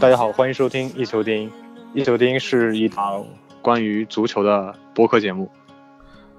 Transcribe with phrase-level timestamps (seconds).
[0.00, 1.50] 大家好，欢迎收听一球丁。
[1.92, 3.26] 一球丁是一档
[3.60, 5.50] 关于足球的播客节目。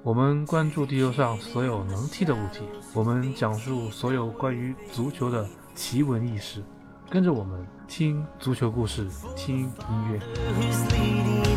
[0.02, 2.62] 我们关注地球上所有能踢的物体，
[2.94, 6.64] 我们讲述所有关于足球的奇闻异事。
[7.10, 9.70] 跟着我们听足球故事，听音
[10.10, 11.49] 乐。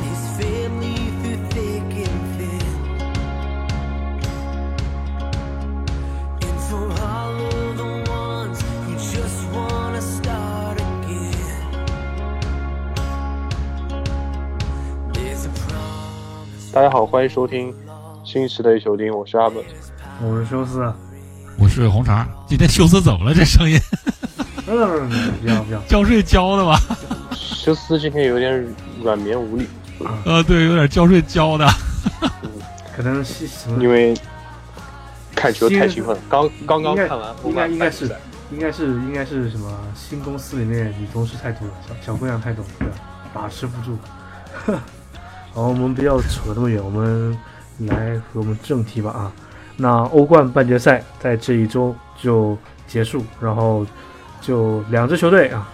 [16.73, 17.71] 大家好，欢迎收听
[18.25, 19.63] 新一期的一球钉，我是阿本。
[20.23, 20.91] 我是休斯，
[21.59, 22.27] 我是红茶。
[22.49, 23.35] 今天休斯怎么了？
[23.35, 23.79] 这声音？
[24.65, 24.75] 不
[25.47, 26.81] 要不要，交税交的吧？
[27.35, 28.67] 休斯今天有点
[29.03, 29.67] 软绵无力。
[30.25, 31.69] 呃，对，有点交税交的。
[32.97, 33.47] 可能是？
[33.79, 34.17] 因为
[35.35, 38.17] 看球太兴奋，刚刚刚看完，应该应该是
[38.51, 39.71] 应该是应该是什么？
[39.95, 42.87] 新公司里面女同事太多了，小小姑娘太多了，
[43.35, 43.99] 把持不住。
[45.55, 47.37] 好，我们不要扯那么远，我们
[47.81, 49.33] 来和我们正题吧啊。
[49.77, 53.87] 那欧冠半决赛在这一周就结束，然后
[54.41, 55.69] 就两支球队啊，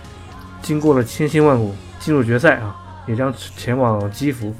[0.62, 2.74] 经过了千辛万苦进入决赛啊，
[3.06, 4.52] 也将前往基辅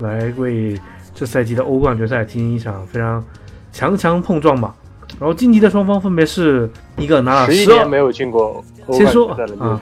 [0.00, 0.78] 来为
[1.14, 3.24] 这赛季的欧冠决赛进行一场非常
[3.72, 4.74] 强强碰撞吧。
[5.18, 9.80] 然后晋级的双方分别是一个拿了十一年 没有进过欧冠决赛的啊，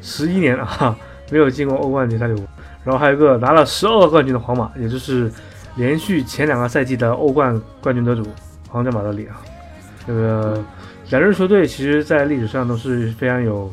[0.00, 0.96] 十一年啊
[1.30, 2.36] 没有进过欧冠决赛的。
[2.88, 5.30] 然后还有一个拿了十二个冠军的皇马，也就是
[5.76, 8.26] 连续前两个赛季的欧冠冠军得主
[8.66, 9.38] 皇家马德里啊。
[10.06, 10.64] 这个
[11.10, 13.70] 两支球队其实在历史上都是非常有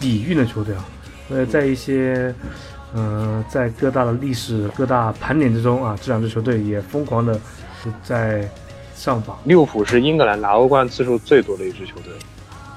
[0.00, 0.84] 底蕴的球队啊。
[1.28, 2.34] 呃，在一些
[2.94, 7.34] 嗯，在各大的历史各大盘点之中啊，这两支球队也疯狂的
[7.84, 8.48] 是在
[8.96, 9.36] 上榜。
[9.44, 12.14] 利物浦是英格兰拿欧冠次数最多的一支球队，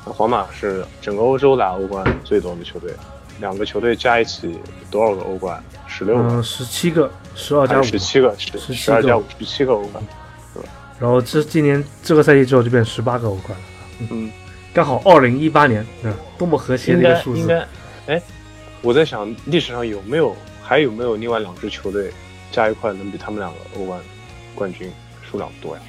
[0.04, 2.92] 皇马是整个欧洲拿欧冠最多的球队。
[3.42, 4.58] 两个球队加一起
[4.90, 5.62] 多少个欧冠？
[5.88, 6.24] 十六个？
[6.24, 10.02] 嗯，十七个，十二加五，十七个，十十二加五，十七个欧冠，
[10.54, 10.66] 是吧？
[11.00, 13.66] 然后这今年这个赛季之后就变十八个欧冠了。
[14.12, 14.32] 嗯，
[14.74, 17.40] 刚好二零一八年，嗯，多么和谐的一个数字。
[17.42, 17.68] 应该，
[18.08, 18.22] 哎，
[18.82, 22.12] 我在想历史上有没有还有没有另外两支球队
[22.52, 24.00] 加一块能比他们两个欧冠
[24.54, 24.90] 冠军
[25.30, 25.82] 数量多呀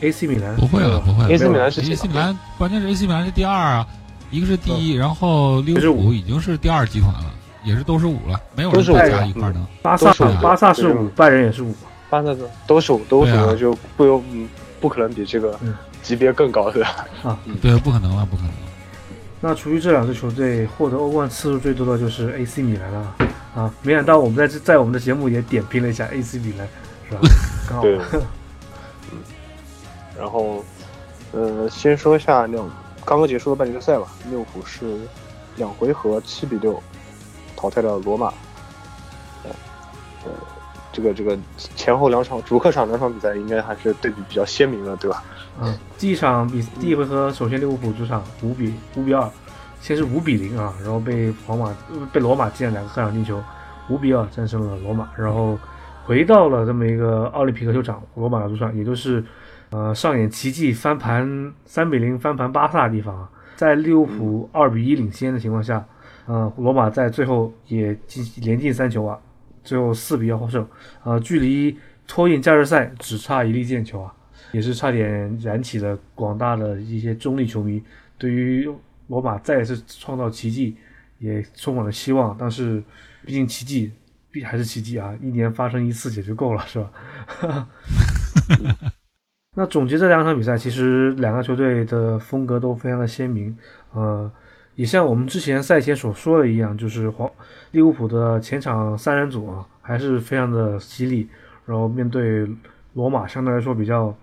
[0.00, 1.24] ？AC 米兰不会了，不会。
[1.32, 3.86] AC 米兰是 AC 米兰，关键是 AC 米兰是第二啊。
[4.30, 7.32] 一个是第一，然后利物浦已经是第二集团了，
[7.64, 9.60] 也是都是五了，没有人再加一块的。
[9.80, 10.12] 巴萨
[10.42, 11.74] 巴萨是五，拜仁也是五，
[12.10, 12.36] 巴萨
[12.66, 14.22] 都是五，都是五，就不用，
[14.80, 15.58] 不可能比这个
[16.02, 16.84] 级别更高的
[17.22, 18.52] 啊，对，不可能了，不可能。
[19.40, 23.14] 那除去这两支球队获得欧冠次数最多的就是 AC 米兰了
[23.54, 23.72] 啊！
[23.82, 26.68] 没想到我们在这在我们的节目也点评了一下 AC 米兰，
[27.08, 27.80] 是吧？
[27.80, 27.98] 对，
[29.12, 29.18] 嗯，
[30.18, 30.64] 然后，
[31.32, 32.68] 呃，先说一下那种。
[33.08, 34.98] 刚刚结束的半决赛吧，利物浦是
[35.56, 36.78] 两回合七比六
[37.56, 38.26] 淘汰了罗马。
[39.44, 40.30] 呃，
[40.92, 45.24] 这个这个前后两场主客场两场比赛应该还是对比比较鲜明的，对吧？
[45.58, 49.26] 嗯，第一场比第一回合，首先利物浦主场五比五比二，
[49.80, 51.74] 先是五比零啊，然后被皇马
[52.12, 53.42] 被罗马进了两个客场进球，
[53.88, 55.58] 五比二战胜了罗马，然后
[56.04, 59.24] 回到了这么一个奥林匹克球场，罗马的主场，也就是。
[59.70, 65.86] 呃，上演奇迹翻盘三比零翻盘巴萨的地方，在利物浦二比一领先的情况下，
[66.26, 69.18] 呃，罗马在最后也进连进三球啊，
[69.62, 70.66] 最后四比二获胜，
[71.04, 74.14] 呃，距离拖进加时赛只差一粒进球啊，
[74.52, 77.82] 也是差点燃起了广大的一些中立球迷
[78.16, 78.66] 对于
[79.08, 80.76] 罗马再次创造奇迹
[81.18, 82.82] 也充满了希望，但是
[83.26, 83.92] 毕竟奇迹
[84.30, 87.68] 必还是奇迹啊，一年发生一次也就够了，是吧？
[89.60, 93.58] 那总结这两场比赛，其实两个球队的风格都非常的鲜明，
[93.92, 94.30] 呃，
[94.76, 97.28] 也像我们之前赛前所说的一样，就是黄
[97.72, 101.28] 利物浦的前场三人组啊，还是非常的犀利，
[101.66, 102.48] 然后面对
[102.94, 104.14] 罗马相对来说比较，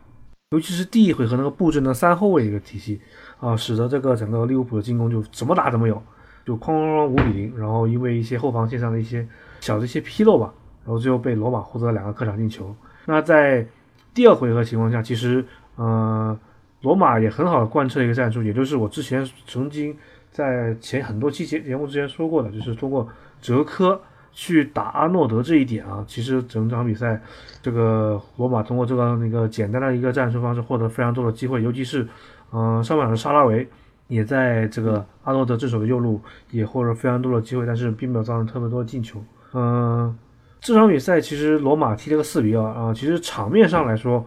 [0.52, 3.02] 尤其是第一回合那个布阵的三后卫一个体系
[3.42, 6.02] 啊，使得这个整个利物浦的进攻就怎么打怎么有，
[6.46, 9.28] 就哐哐哐五比零，然后因为一些后防线上的一些
[9.60, 10.54] 小的一些纰漏吧，
[10.86, 12.74] 然后最后被罗马获得了两个客场进球。
[13.08, 13.68] 那在
[14.16, 15.44] 第二回合情况下，其实，
[15.76, 16.40] 呃，
[16.82, 19.94] 罗马也很好的贯彻一个战术，也就是我之前曾经
[20.32, 23.06] 在前很多期节节目之前说过的，就是通过
[23.42, 24.02] 哲科
[24.32, 27.22] 去打阿诺德这一点啊，其实整场比赛，
[27.62, 32.08] 这个罗马通过这个那个简单的一个战术方式，获得非常多的机会，尤其是，
[32.54, 33.68] 嗯，上半场的沙拉维
[34.08, 36.22] 也在这个阿诺德镇守的右路
[36.52, 39.22] 也获得非常多的机会，但是并没有造成特别多的进球，
[39.52, 40.18] 嗯。
[40.66, 44.26] 这场比赛其实罗马踢了个四比二啊，其实场面上来说，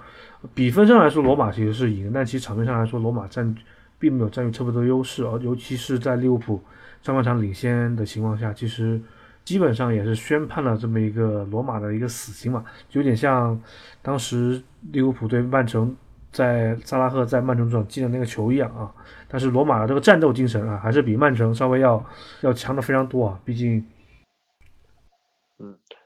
[0.54, 3.52] 比分上来说罗马其实是赢，但其实场面上来说罗马占
[3.98, 6.62] 并没有占据特别多优势，而尤其是在利物浦
[7.02, 9.00] 上半场领先的情况下，其实
[9.44, 13.60] 基本上也是宣判了这么一个罗马的一个死刑嘛，就有点像
[14.00, 14.62] 当时
[14.92, 15.92] 利物浦对曼城
[16.30, 18.88] 在萨拉赫在曼城这场进的那个球一样啊。
[19.26, 22.06] 但是罗马的这个战斗精神啊，还是比曼城稍微要
[22.42, 23.84] 要强的非常多啊，毕竟。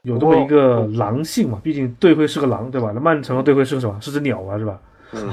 [0.03, 1.59] 嗯，有这么一个狼性嘛？
[1.63, 2.91] 毕竟队徽是个狼，对吧？
[2.93, 3.99] 那曼城的队徽是个什么？
[4.01, 4.79] 是只鸟啊，是吧？
[5.13, 5.31] 嗯，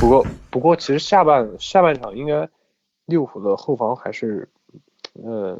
[0.00, 2.48] 不过不过，其实下半下半场应该
[3.06, 4.48] 利物浦的后防还是，
[5.14, 5.58] 呃，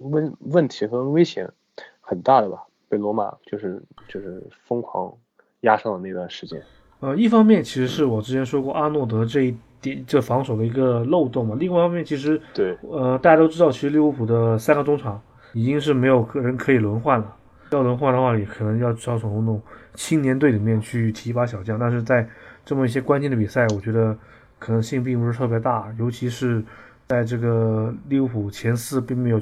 [0.00, 1.48] 问问题和危险
[2.00, 2.64] 很大的吧？
[2.88, 5.12] 被罗马就是就是疯狂
[5.60, 6.60] 压上的那段时间。
[6.98, 11.56] 呃，一方面其实是我之前说过阿诺德这一点这防守的一个漏洞嘛。
[11.58, 15.20] 另外一方面，其实对，呃，大家都知道，其实利物浦的三个中场。
[15.52, 17.36] 已经是没有个人可以轮换了，
[17.70, 19.60] 要轮换的话，也可能要要从那种
[19.94, 21.78] 青年队里面去提拔小将。
[21.78, 22.28] 但是在
[22.64, 24.16] 这么一些关键的比赛，我觉得
[24.58, 26.62] 可能性并不是特别大，尤其是
[27.06, 29.40] 在这个利物浦前四并没有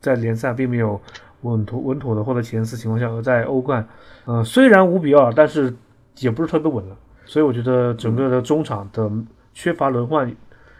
[0.00, 1.00] 在联赛并没有
[1.42, 3.86] 稳妥稳妥的获得前四情况下，而在欧冠，
[4.24, 5.74] 呃，虽然五比二，但是
[6.18, 6.96] 也不是特别稳了。
[7.24, 9.10] 所以我觉得整个的中场的
[9.52, 10.34] 缺乏轮换，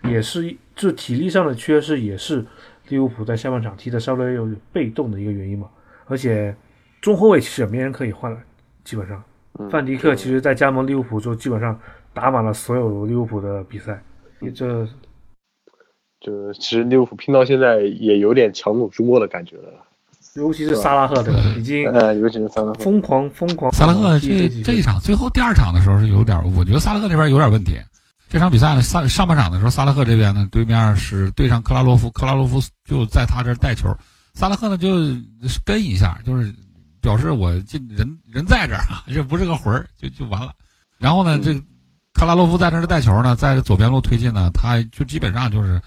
[0.05, 2.45] 也是这体力上的缺失，也是。
[2.89, 5.69] 利物浦在下半场踢的稍微有被动的一个原因嘛，
[6.07, 6.55] 而且
[7.07, 8.37] 中后卫其实也没人可以换了，
[8.83, 9.23] 基本上，
[9.71, 11.79] 范迪克其实在加盟利物浦之后，基本上
[12.13, 14.03] 打满了所有利物浦的比赛，
[14.53, 14.85] 这，
[16.21, 19.69] 就其实利物浦拼到现在也有点强弩之末的感觉了，
[20.35, 21.41] 尤其是萨拉赫对吧？
[21.57, 22.75] 已经呃，尤其是萨拉赫。
[22.75, 27.79] 疯狂疯狂，萨拉赫这这一场最后第二场的时候是有点，我觉得萨拉赫这边有点问题。
[28.29, 33.97] 这场比赛呢，上上半场的时候，萨拉赫这边呢，对面是对上克拉洛夫，克拉洛夫就在他这带球，
[34.35, 34.89] 萨拉赫呢就
[35.65, 36.53] 跟一下，就是
[37.01, 40.53] 表示我这人人在这儿啊， 这不是个魂儿，就就完了。
[40.99, 41.55] 然后呢，这
[42.13, 45.81] 克拉洛夫在这儿带球呢，在左边路推进呢，他就基本上就是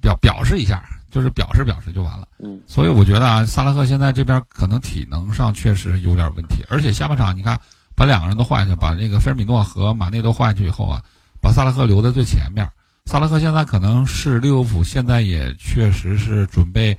[0.00, 2.26] 表表示一下，就是表示表示就完了。
[2.38, 7.58] 嗯，所以我觉得啊，萨拉赫现在这边可能体能上确实有点问题，而且下半场你看
[7.94, 11.02] 把两个人都换下去，把那个菲尔米诺和马内都换下去以后啊。
[11.40, 12.70] 把萨拉赫留在最前面，
[13.06, 16.96] 萨拉赫现在可能是利物浦现在也确实是准备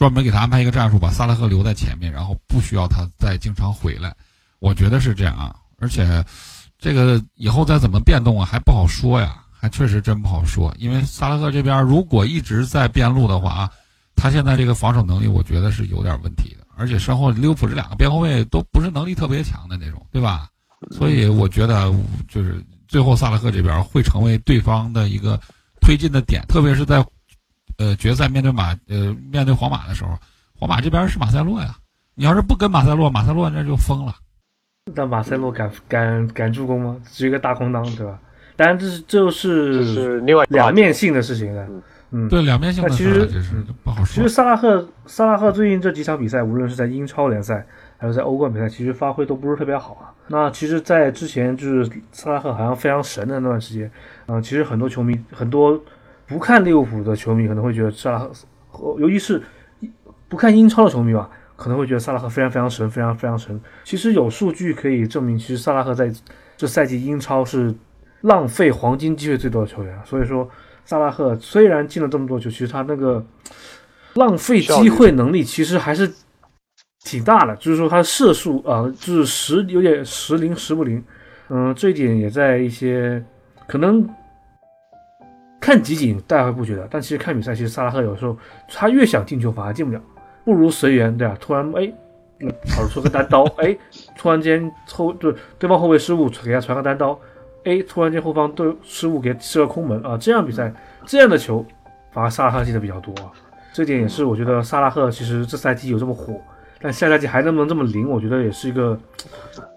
[0.00, 4.16] 专门给他安排一个战术，把萨拉赫留在前面，然后不需要他再经常回来。
[4.58, 6.24] 我觉得是这样啊，而且
[6.78, 10.74] 这个以后再怎么变动啊，还不好说呀，还确实真不好说。
[10.78, 13.70] 因为萨拉赫这边如果一直在边路的话啊，
[14.16, 20.48] 他现在这个防守能力我觉得是有点问题的，而且身后利物浦这两个边后卫都不是能力特别强的那种，对吧？
[20.92, 21.94] 所以我觉得
[22.26, 22.64] 就是。
[22.88, 25.40] 最后，萨拉赫这边会成为对方的一个
[25.80, 27.00] 推进的点，特别是在
[27.80, 30.10] 呃决赛面对马呃面对皇马的时候，
[30.54, 31.74] 皇马这边是马塞洛呀。
[32.14, 34.14] 你要是不跟马塞洛，马塞洛那就疯了。
[34.94, 36.96] 但马塞洛敢敢敢助攻吗？
[37.10, 38.18] 是一个大空当，对吧？
[38.56, 41.66] 当然，这是这是是另外两面性的事情了。
[42.10, 42.90] 嗯，对，两面性的。
[42.90, 43.24] 其实
[43.82, 44.06] 不好说。
[44.06, 47.64] 其实萨拉赫萨拉赫最近这几场比赛，无论是在英超联赛
[47.96, 50.12] 还是在欧冠比赛，其实发挥都不是特别好啊。
[50.26, 53.90] 那其实，在之前就是萨拉赫好像非常神的那段时间，
[54.26, 55.80] 嗯，其实很多球迷，很多
[56.30, 58.18] 不看利物浦的球迷可能会觉得萨拉
[58.70, 59.42] 赫，尤其是
[60.28, 63.60] 不看英超的球迷吧，可能会觉得萨拉赫非常非常神，非常非常神。
[63.84, 66.10] 其实有数据可以证明，其实萨拉赫在
[66.56, 67.74] 这赛季英超是
[68.22, 69.98] 浪费黄金机会最多的球员。
[70.06, 70.48] 所以说，
[70.86, 73.22] 萨拉赫虽然进了这么多球，其实他那个
[74.14, 76.10] 浪费机会能力其实还是。
[77.02, 81.02] 挺大的，就是说他射术啊，就是时有点时灵时不灵，
[81.48, 83.24] 嗯，这一点也在一些
[83.66, 84.06] 可能
[85.70, 88.36] 看集锦大家会不觉得，但其实看比赛，其实萨拉赫有时候
[88.68, 90.02] 他越想进球反而进不了，
[90.44, 91.36] 不如随缘，对吧？
[91.38, 91.92] 突然哎，
[92.66, 93.78] 跑出个单刀，哎，
[94.18, 97.16] 突然间后对对方后卫失误给他传个单刀，
[97.62, 100.74] 哎，突然间后方对失误给射个空门啊，这样比赛
[101.06, 101.64] 这样的球
[102.10, 103.30] 反而萨拉赫进的比较多啊，
[103.72, 106.34] 这点也是我觉得萨拉赫其实这赛季有这么火。
[106.82, 108.10] 但下赛季还能不能这么灵？
[108.10, 108.98] 我觉得也是一个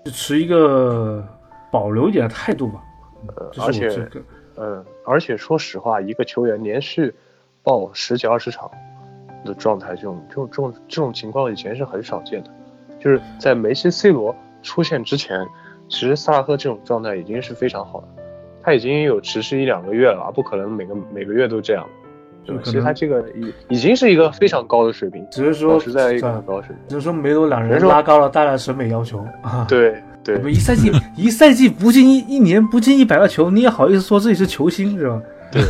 [0.05, 1.23] 持一个
[1.69, 2.81] 保留一点的态度吧。
[3.35, 4.09] 呃，而且，
[4.55, 7.13] 呃，而且说实话，一个球员连续
[7.63, 8.69] 爆十几二十场
[9.45, 12.50] 的状态，这种、这种、这种、这种情况以前是很少见的。
[13.00, 15.45] 就是在梅西、C 罗出现之前，
[15.89, 18.07] 其实萨拉赫这种状态已经是非常好了。
[18.62, 21.86] 他已经有持续一两个月了，不可能每个每个月都这样。
[22.45, 29.65] 就其实他这个已已经是一个非常高的水平，只是说实在一个很高水平，只是说梅罗两人拉高了大家的审美要求啊。
[29.67, 35.22] 对对，一赛季 一赛季不进一一年不进一百个球，你也好意思说自己是球星是吧？
[35.51, 35.63] 对，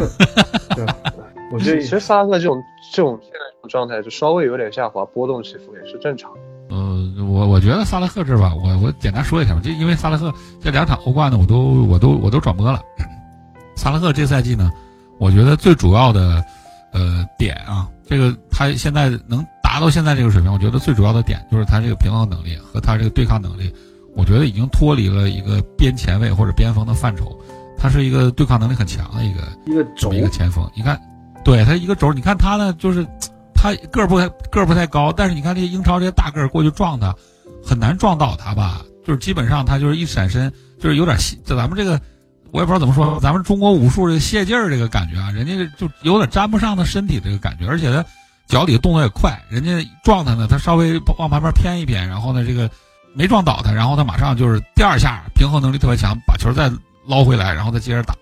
[1.52, 2.62] 我觉得其实萨拉赫这种
[2.94, 6.32] 这种现在这种状态就稍微有点下滑，波动起伏也是正常。
[6.70, 12.82] 嗯，我我觉得萨拉赫这吧，我我简单说一下吧，就因为萨拉赫这两场欧冠呢，我都我都我都转播了。
[13.76, 14.72] 萨拉赫这赛季呢。
[15.20, 16.44] 我觉得最主要的
[16.92, 23.72] 呃点啊，这个他现在能达到现在这个水平，我觉得最主要的点就是他这个平衡能力和他这个对抗能力，
[24.16, 27.38] 我觉得已经脱离了一个边前卫或者边锋的范畴，
[27.78, 30.70] 他是一个对抗能力很强的一个一个轴一个前锋。
[30.76, 31.00] 你看，
[31.44, 33.06] 对他一个轴，你看他呢，就是
[33.54, 37.16] 他个儿不太个儿不太高，但是你看这些英超这些大个儿过去撞他，
[37.66, 38.82] 很难撞倒他吧？
[39.06, 42.00] 就是基本上他就是一闪身，就是有点就咱们这个。
[42.52, 48.06] 我也不知道怎么说，咱们中国武术这个泄劲儿这个感觉啊，人家就有点沾不上他身体这个感觉，而且他
[48.48, 49.72] 脚底动作也快，人家
[50.04, 52.70] 撞他呢，他稍微往旁边偏一偏，然后呢这个
[53.14, 56.72] 没撞倒他，然后他马上就是第二下平衡能力特别强，把球再
[57.08, 58.16] 捞回来，然后再接着打。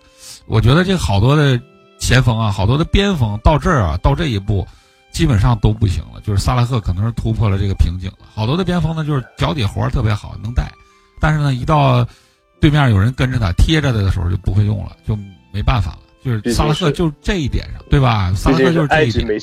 [0.48, 1.60] 我觉得这好多的
[2.00, 4.68] 前锋啊，好多的边锋到这儿啊，到这一步
[5.12, 8.28] 基本上都不行了，就是萨拉赫可能是突破了这个瓶颈了。
[8.34, 10.70] 好多的边锋呢，就是脚底活儿特别好，能带，
[11.20, 12.06] 但是呢一到
[12.60, 15.18] 对面有人跟着他贴着他的时候就不会用了，就
[15.54, 16.00] 没办法了。
[16.24, 18.32] 就是萨拉赫就这一点上，对吧？
[18.36, 19.42] 萨拉赫就是这一点。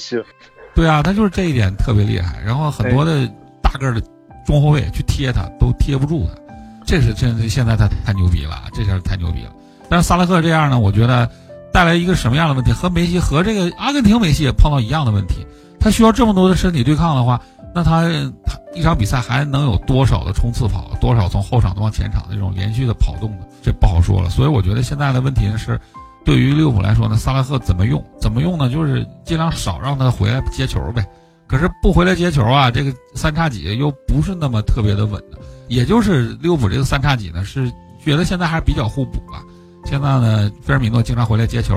[0.74, 2.40] 对啊，他就是这一点特别厉害。
[2.44, 3.26] 然后很多的
[3.60, 4.00] 大个的
[4.48, 6.40] 中后卫去贴他都贴不住他，
[6.86, 9.50] 这是现现在他太牛逼了，这下太牛逼了。
[9.90, 11.30] 但是萨拉赫这样呢，我觉得
[11.70, 12.72] 带来一个什么样的问题？
[12.72, 15.46] 和梅西和这个阿根廷梅西也碰到一样的问题，
[15.78, 17.38] 他需要这么多的身体对抗的话。
[17.74, 18.04] 那他
[18.46, 23.44] 他一场比赛还能有多少的冲刺跑，多少从后场往前场的这种连续的跑动呢？
[23.62, 24.30] 这不好说了。
[24.30, 25.78] 所以我觉得现在的问题是，
[26.24, 28.02] 对于利物浦来说呢，萨拉赫怎么用？
[28.18, 28.70] 怎么用呢？
[28.70, 31.06] 就是尽量少让他回来接球呗。
[31.48, 35.38] 可是不回来接球啊，这个三叉戟又不是那么特别的稳的。
[35.68, 37.72] 也就是利物浦这个三叉戟呢，是
[38.04, 39.42] 觉得现在还是比较互补吧。
[39.84, 41.74] 现在呢，菲尔米诺经常回来接球，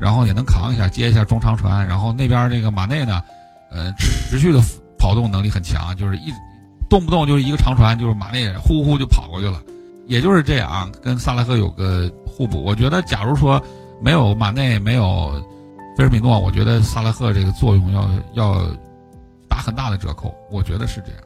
[0.00, 1.86] 然后也能扛一下，接一下中长传。
[1.86, 3.20] 然后那边这个马内呢，
[3.70, 4.62] 呃，持续的。
[5.00, 6.30] 跑动能力很强，就是一
[6.90, 9.58] 动不动就是一个长传，就是马内呼呼就跑过去了，
[10.06, 12.62] 也就是这样，跟萨拉赫有个互补。
[12.62, 13.58] 我觉得，假如说
[14.02, 15.42] 没有马内，没有
[15.96, 18.66] 菲尔米诺，我觉得萨拉赫这个作用要要
[19.50, 20.34] 打很大的折扣。
[20.50, 21.20] 我觉得是这样。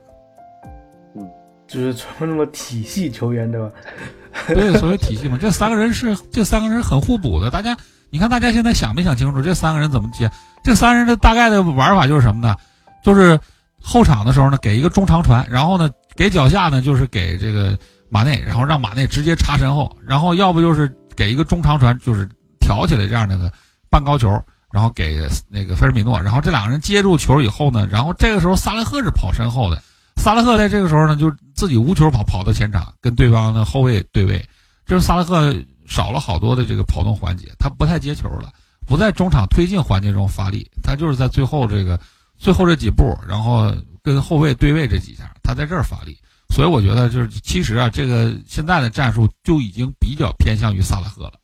[1.14, 1.30] 嗯，
[1.68, 3.70] 就是传说中的体系球员，对吧？
[4.48, 7.50] 对，所谓体系嘛，这三个人是这三个人很互补的。
[7.50, 7.76] 大家，
[8.10, 10.28] 你看大家现在想没想清楚，这三个人怎么接？
[10.64, 12.56] 这三人的大概的玩法就是什么呢？
[13.04, 13.38] 就是。
[13.86, 17.78] 后场的时候呢，给一个中长传，然后呢，给脚下呢就是给这个
[18.08, 22.26] 马内，然后让马内直接插身后，然后要不就是给一个中长传，就是
[22.60, 23.52] 挑起来这样的个
[23.90, 24.42] 半高球，
[24.74, 29.80] 然后给那个菲尔米诺，然后这两个人接住球以后呢，然后这个时候萨拉赫是跑身后的，
[30.16, 34.44] 萨拉赫在这个时候呢就自己无球跑跑到前场跟对方的后卫对位，
[34.84, 35.54] 就是萨拉赫
[35.86, 38.52] 少了好多的这个跑动环节，他不太接球了，
[38.84, 41.98] 不在中场推进环节中发力，他就是在最后这个。
[42.36, 46.18] 最后这几步，然后跟后卫对位这几下，他在这儿发力，
[46.50, 51.34] 所以我觉得就是其实啊，这个现在的战术就已经比较偏向于萨拉赫了。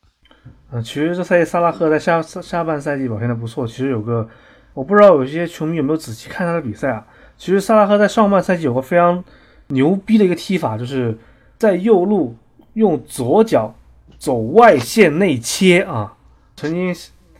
[0.71, 3.67] 嗯，其实这赛季萨拉赫在下下半赛季表现的不错。
[3.67, 4.27] 其实有个，
[4.73, 7.05] 我不知道有些球迷有没有仔细看他的比赛啊？
[7.37, 9.23] 其实萨拉赫在上半赛季有个非常
[9.67, 11.17] 牛逼的一个踢法，就是
[11.57, 12.37] 在右路
[12.73, 13.75] 用左脚
[14.17, 16.15] 走外线内切啊。
[16.55, 16.95] 曾经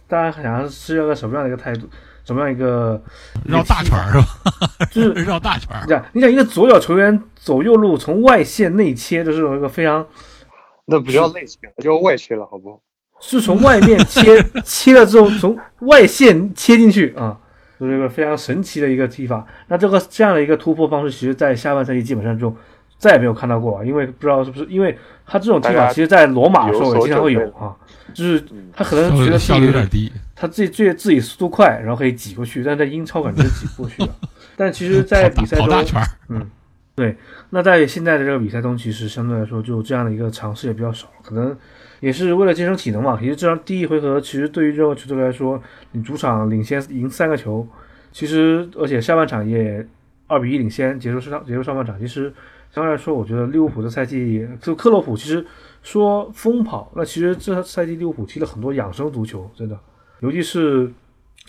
[0.07, 1.87] 大家想是要个什么样的一个态度？
[2.23, 3.01] 什么样一个
[3.45, 4.25] 绕大圈是吧？
[4.91, 5.69] 就是 绕大圈。
[5.85, 10.05] 你想，你想一个左脚球员走右路从外线内切，这是一个非常……
[10.85, 12.79] 那不叫内切，叫外切了，好不？
[13.21, 17.37] 是从外面切 切了之后，从外线切进去啊，
[17.79, 19.45] 就是一个非常神奇的一个踢法。
[19.67, 22.53] 那这个这样的一个突破方式，其实在下半赛季基本上就
[22.97, 27.73] 再也没有看到过，因为不知道是不是因为他这种踢法，其实在罗马的时候也经常会有啊，
[28.13, 30.11] 就是他可能觉得效率有点低。
[30.35, 34.09] 他自己最自己速度快，然后可以挤过去，但在英超感觉挤不过去了。
[34.57, 35.85] 但其实，在比赛中，
[36.29, 36.49] 嗯，
[36.95, 37.15] 对，
[37.51, 41.55] 那在现在的这个比赛中，其实相对来说，就这样的一个尝试也比较少，可能
[42.01, 43.17] 也是为了节省体能嘛。
[43.17, 47.65] 其实这样第一回合，其实对于任何球队来说，你主场领先赢三个球，
[48.11, 49.87] 其实而且下半场也
[50.27, 52.33] 二比一领先，结束上结束上半场，其实
[52.71, 55.45] 相对来说，我觉得利物浦的赛季就克洛普其实
[55.81, 59.79] 说疯跑，那其实这赛季利物浦踢了很多养生足球，真的。
[60.21, 60.91] 尤其是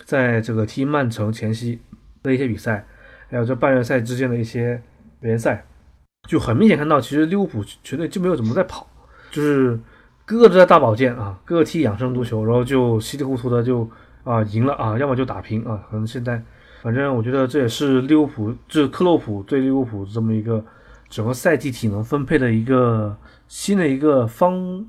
[0.05, 1.79] 在这个踢曼城前夕
[2.21, 2.85] 的一些比赛，
[3.29, 4.81] 还有这半决赛之间的一些
[5.21, 5.65] 联赛，
[6.27, 8.87] 就很明显看到，其实利物浦球队就没有怎么在跑，
[9.31, 9.79] 就是
[10.25, 13.87] 个个都在大保健啊，个个踢养生足球，然后就稀里糊涂的就
[14.23, 15.83] 啊赢了啊，要么就打平啊。
[15.89, 16.41] 可能现在，
[16.81, 20.63] 反正我觉得这也是利物浦，这克洛普对利物浦这么一个
[21.09, 23.15] 整个赛季体能分配的一个
[23.47, 24.85] 新的一个方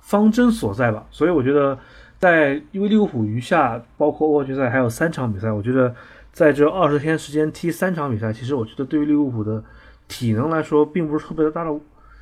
[0.00, 1.06] 方针所在吧。
[1.10, 1.78] 所以我觉得。
[2.18, 5.94] 在因为利物浦余下包括欧冠决赛还有三场比赛，我觉得
[6.32, 9.62] 在这二十天时间踢三场比赛，其实我觉得对于利物浦的
[10.08, 11.70] 体能来说，并不是特别的大的，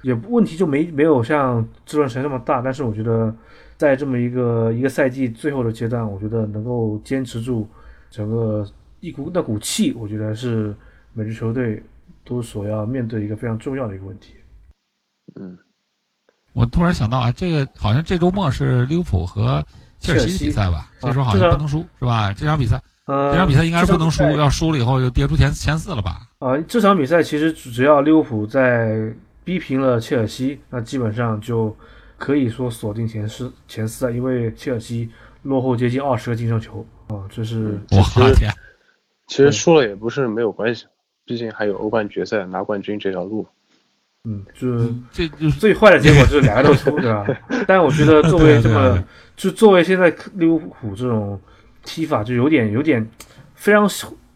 [0.04, 2.62] 也问题就没没有像这段时间那么大。
[2.62, 3.34] 但是我觉得
[3.76, 7.68] 在这么一个一个赛季最后的阶段，我觉得能够坚持住
[8.10, 8.64] 整个
[9.00, 10.72] 一股那股气，我觉得是
[11.12, 11.82] 每支球队
[12.24, 14.34] 都所要面对一个非常重要的一个问题。
[15.40, 15.58] 嗯，
[16.52, 19.64] 我突然想到啊，这个好像这周末是利物浦和
[19.98, 20.90] 切尔西的比赛吧？
[21.00, 22.32] 这时候好像不能输，是吧？
[22.32, 26.20] 这场比赛，这场比赛应该是不能输，要输了以后就跌出前前四了吧？
[26.38, 29.12] 啊，这场比赛其实只要利物浦在
[29.44, 31.76] 逼平了切尔西，那基本上就
[32.16, 35.10] 可以说锁定前四前四了，因为切尔西
[35.42, 38.50] 落后接近二十个净胜球啊，这是我天！
[39.26, 40.86] 其实输了也不是没有关系，
[41.24, 43.46] 毕竟还有欧冠决赛拿冠军这条路。
[44.26, 47.26] 嗯，就是这就最坏的结果就是两个都输，对吧？
[47.68, 49.04] 但我觉得作为这么，
[49.36, 51.38] 就作为现在利物浦这种
[51.84, 53.06] 踢法，就有点有点
[53.54, 53.86] 非常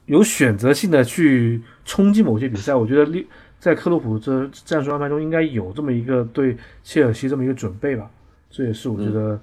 [0.05, 2.75] 有选择性的去冲击某些比赛。
[2.75, 3.27] 我觉得利
[3.59, 8.11] 在克洛普这战术安排中应该有这么一个对切尔西这么一个准备吧。
[8.51, 9.39] 这也是我觉得，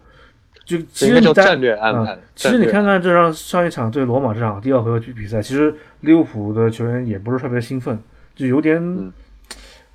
[0.65, 2.17] 就其实你战略安排。
[2.35, 7.99] 其实你看看这场上一场对罗马这场第二回合比赛，其实利物浦的球员也不是特别兴奋，
[8.35, 9.11] 就有点。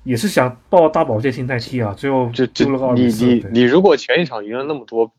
[0.03, 5.11] 也是想抱大保健心态踢啊，最后就就你你你如果前一场赢了那么多，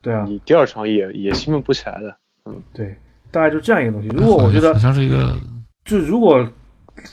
[0.00, 2.16] 对啊，你第二场也也兴奋不起来的。
[2.44, 2.94] 嗯，对，
[3.32, 4.06] 大概就这样一个东西。
[4.10, 5.36] 如果我觉得好像是一个，
[5.84, 6.48] 就如果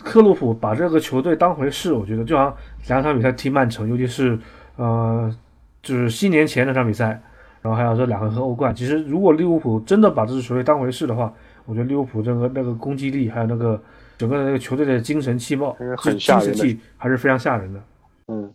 [0.03, 2.55] 克洛普把这个球队当回事，我觉得就像
[2.87, 4.37] 两场比赛踢曼城，尤其是
[4.75, 5.33] 呃，
[5.81, 7.21] 就是新年前那场比赛，
[7.61, 11.33] 然后还有这两回合欧冠，其实如果利物浦真的把这支球队当回事的话，
[11.65, 13.81] 我觉得利物浦这个那个攻击力还有那个。
[14.17, 17.79] 整个那个球队的精神气貌，很吓人气还是非常吓人的。
[18.25, 18.51] 嗯，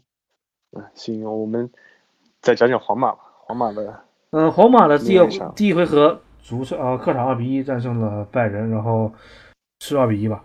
[0.93, 1.71] 行，我们
[2.41, 3.19] 再讲讲皇马吧。
[3.47, 9.13] 皇马的，嗯，皇马的第二第一回合主场啊客场二比一战胜了拜仁，然后
[9.79, 10.43] 是二比一吧？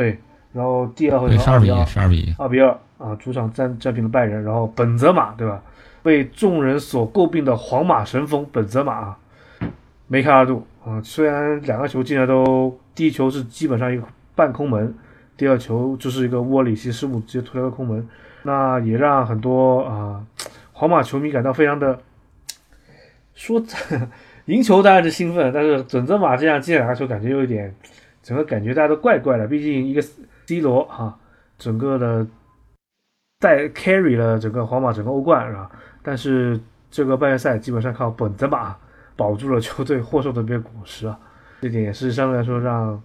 [0.00, 0.18] 对，
[0.54, 5.62] 然后第二回合二比二，二比一，二比二啊，主场战战平了拜仁，然后本泽马对吧？
[6.02, 9.18] 被众人所诟病的皇马神锋本泽马啊。
[10.06, 10.98] 梅开二度啊！
[11.04, 14.02] 虽然两个球进来都，第一球是基本上一个
[14.34, 14.94] 半空门，
[15.36, 18.08] 第二球就是一个沃里奇失误直接推了个空门，
[18.44, 20.24] 那也让很多啊
[20.72, 22.00] 皇马球迷感到非常的
[23.34, 23.62] 说
[24.46, 27.72] 赢球当然是兴奋，但是准泽马这样进两个球感觉有一点，
[28.22, 29.46] 整个感觉大家都怪怪的。
[29.46, 30.02] 毕竟一个
[30.46, 31.18] C 罗哈，
[31.58, 32.26] 整个的
[33.38, 35.70] 带 carry 了整个皇马整个欧冠是吧？
[36.02, 38.76] 但是这个半决赛基本上靠本泽马。
[39.16, 41.18] 保住了球队获胜的这个果实啊，
[41.60, 42.98] 这点也是相对来说让，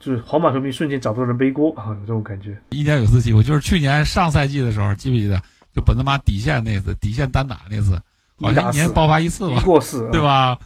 [0.00, 2.56] 就是皇马球迷瞬间找不到人背锅啊，有这种感觉。
[2.70, 5.38] 一年有次机会，就是去年上赛季的时候，记不记得？
[5.74, 8.00] 就本泽马底线那次，底线单打那次，
[8.40, 10.58] 好像一年爆发一次吧，过四，对吧？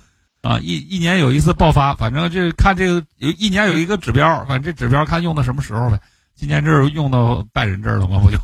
[0.47, 6.01] 啊，一一年有一次爆发，反正这看这个有一年有一个指标，反正这指标看用到什么时候呗。
[6.37, 8.21] 今年这是用到拜仁这儿了吗？
[8.21, 8.39] 不就？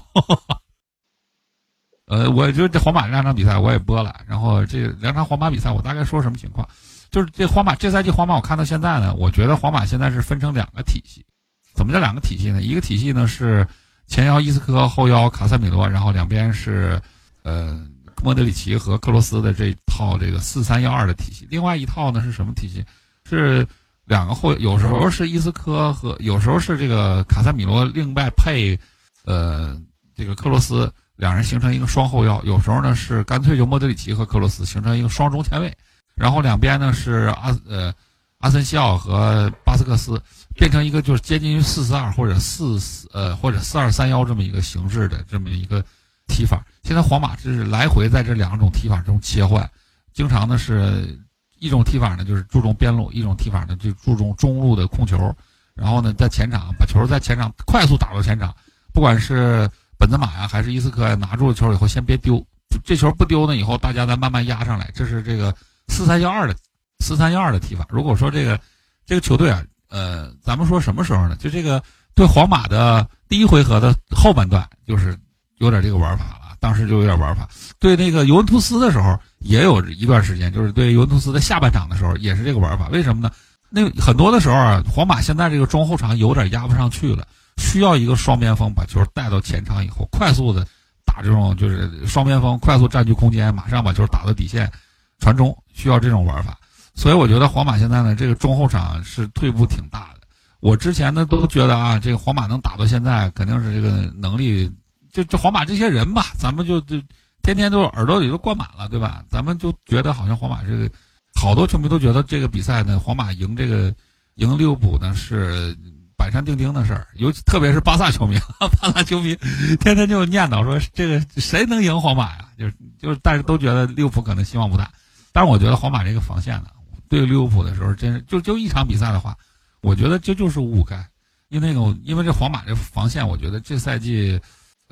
[2.08, 6.68] 呃，我就这皇马两场比赛我也播了，然后这两场皇马比赛我大概说什么情况？
[7.10, 11.24] 就是这皇马这赛季皇马我看到现在呢，我觉得皇马现在是分成两个体系，
[11.72, 12.62] 怎么叫两个体系呢？
[12.62, 13.64] 一个体系呢是
[14.08, 17.00] 前腰伊斯科，后腰卡塞米罗，然后两边是
[17.44, 17.80] 呃
[18.22, 21.46] 莫德里奇和克罗斯的这套这个四三幺二的体系。
[21.50, 22.84] 另外一套呢是什么体系？
[23.28, 23.66] 是
[24.04, 28.78] 两个后，有时候是伊斯科和有时候是这个卡塞米罗，另外配
[29.24, 29.80] 呃
[30.14, 30.92] 这个克罗斯。
[31.14, 35.72] 两人形成一个双后腰，有时候呢是干脆就莫德里奇和克罗斯形成一个双中前卫，
[36.16, 37.94] 然后两边呢是阿呃
[38.38, 40.20] 阿森西奥和巴斯克斯，
[40.56, 45.84] 变成一个就是接近于四四二或者四四呃或者四二三幺这么一个形式的这么一个
[46.26, 46.64] 踢法。
[46.82, 49.68] 现在皇马是来回在这两种踢法中切换，
[50.12, 51.18] 经常呢是
[51.58, 55.34] 一种踢法呢就是注重边路，一种踢法呢就注重中路的控球，
[55.74, 58.54] 然后呢在前场把球在前场快速打到前场，
[58.92, 59.70] 不管是。
[59.98, 62.44] 本泽马呀，还是伊斯科呀，拿住了球以后先别丢，
[62.82, 65.54] 这球不丢呢，以后大家再慢慢压上来，这是这个
[65.86, 66.56] 四三幺二的
[66.98, 67.86] 四三幺二的踢法。
[67.88, 68.58] 如果说这个
[69.06, 71.36] 这个球队啊，呃，咱们说什么时候呢？
[71.36, 71.80] 就这个
[72.16, 75.16] 对皇马的第一回合的后半段，就是
[75.58, 77.48] 有点这个玩法，当时就有点玩法。
[77.80, 82.88] 对那个尤文图斯的时候，也有一段时间，就是对尤文图斯的下半场的时候，也是这个玩法。
[82.90, 83.28] 为什么呢？
[83.68, 87.26] 那很多的时候啊，皇马现在这个中后场有点压不上去了。
[87.56, 90.64] 需要一个双边锋把球带到前场以后，快速的
[91.04, 94.70] 打这种就是双边锋快速占据空间，马上把球打到底线
[95.18, 96.56] 传中，需要这种玩法。
[96.94, 100.20] 所以我觉得皇马现在呢，这个中后场是退步挺大的。
[100.60, 104.70] 我之前呢都觉得啊，这个皇马能打到现在，肯定是这个能力。
[105.12, 107.00] 就就皇马这些人吧，咱们就就
[107.42, 109.22] 天天都耳朵里都灌满了，对吧？
[109.30, 110.90] 咱们就觉得好像皇马这个
[111.34, 113.94] 好多球迷都觉得这个比赛呢，皇马赢这个
[114.36, 115.76] 赢利物浦呢是。
[116.14, 118.38] 板上钉钉的事儿，尤其特别是巴萨球迷，
[118.80, 119.34] 巴萨球迷
[119.80, 124.88] 天天就念叨说：“这个谁能赢皇马呀？”就是就是，但是都觉得利物浦可能希望不大。
[125.32, 126.68] 但是我觉得皇马这个防线呢，
[127.08, 129.36] 对利物浦的时候，真是就就一场比赛的话，
[129.80, 131.04] 我觉得这就是五五开。
[131.48, 134.40] 因为那个，因为这皇马这防线，我觉得这赛季，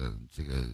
[0.00, 0.64] 呃，这个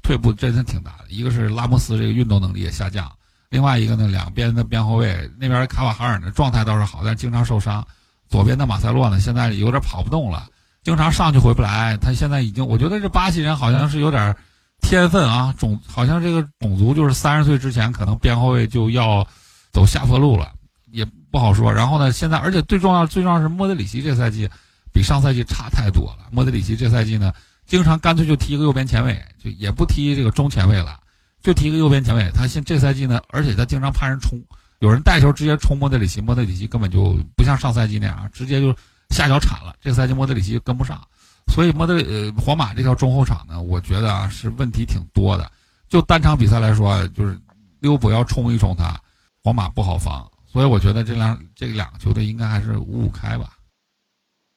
[0.00, 1.04] 退步真是挺大的。
[1.08, 3.10] 一个是拉莫斯这个运动能力也下降，
[3.50, 7.84] 另外一个呢，两边的边后卫那边卡瓦哈尔呢状态倒是好，但经常受伤。
[8.28, 10.48] 左边的马塞洛呢，现在有点跑不动了，
[10.82, 11.96] 经常上去回不来。
[11.96, 14.36] 他现在已经，我觉得这巴西人好像是有点
[14.80, 19.26] 天分啊，种好像这个种族就是三十岁之前可能边后卫就要
[19.72, 20.52] 走下坡路了，
[20.90, 21.72] 也不好说。
[21.72, 24.50] 然后呢，现在而且最重要最重要是莫德里奇这赛季
[24.92, 26.26] 比上赛季差太多了。
[26.32, 27.32] 莫德里奇这赛季呢，
[27.66, 31.00] 经常干脆就踢一个右边前卫，就也不踢这个中前卫了，
[31.42, 32.30] 就踢一个右边前卫。
[32.32, 34.40] 他现这赛季呢，而且他经常怕人冲。
[34.80, 38.76] 有人带球直接冲莫德里奇，莫德里奇根本就不像上赛季那样直接就
[39.10, 39.74] 下脚铲了。
[39.80, 41.00] 这个赛季莫德里奇跟不上，
[41.48, 45.50] 所以莫德呃皇马这条中后场呢，我觉得啊是问题挺多的。
[45.88, 47.38] 就单场比赛来说，就是
[47.80, 49.00] 利物浦要冲一冲他，
[49.42, 50.30] 皇马不好防。
[50.44, 53.52] 所以我觉得这两这两个球队应该还是五五开吧。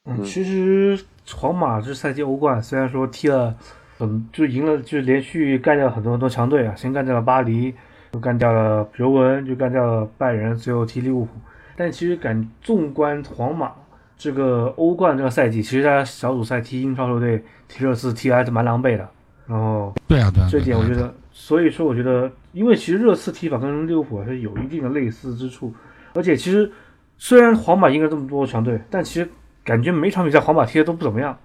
[0.05, 0.99] 嗯，其实
[1.35, 3.55] 皇马这赛季欧冠虽然说踢了，
[3.99, 7.73] 嗯，就赢了，就连续干掉很多很多强队啊，先干掉了巴黎。
[8.13, 11.31] 又干掉了尤文，就干掉了拜仁，最后踢利物浦。
[11.75, 13.71] 但其实，感纵观皇马
[14.17, 19.07] 这个欧冠这个赛季，其实他小组赛踢英超球队踢热刺踢还是蛮狼狈的。
[19.45, 25.71] 然后，对啊，对啊，这点我觉得，所以说我觉得，因为其实热刺踢法跟利物浦还是有一定的类似之处。
[26.15, 26.71] 而且，其实
[27.19, 29.29] 虽然皇马赢了这么多强队，但其实
[29.69, 31.37] 感觉每场比赛皇马踢的都不怎么样。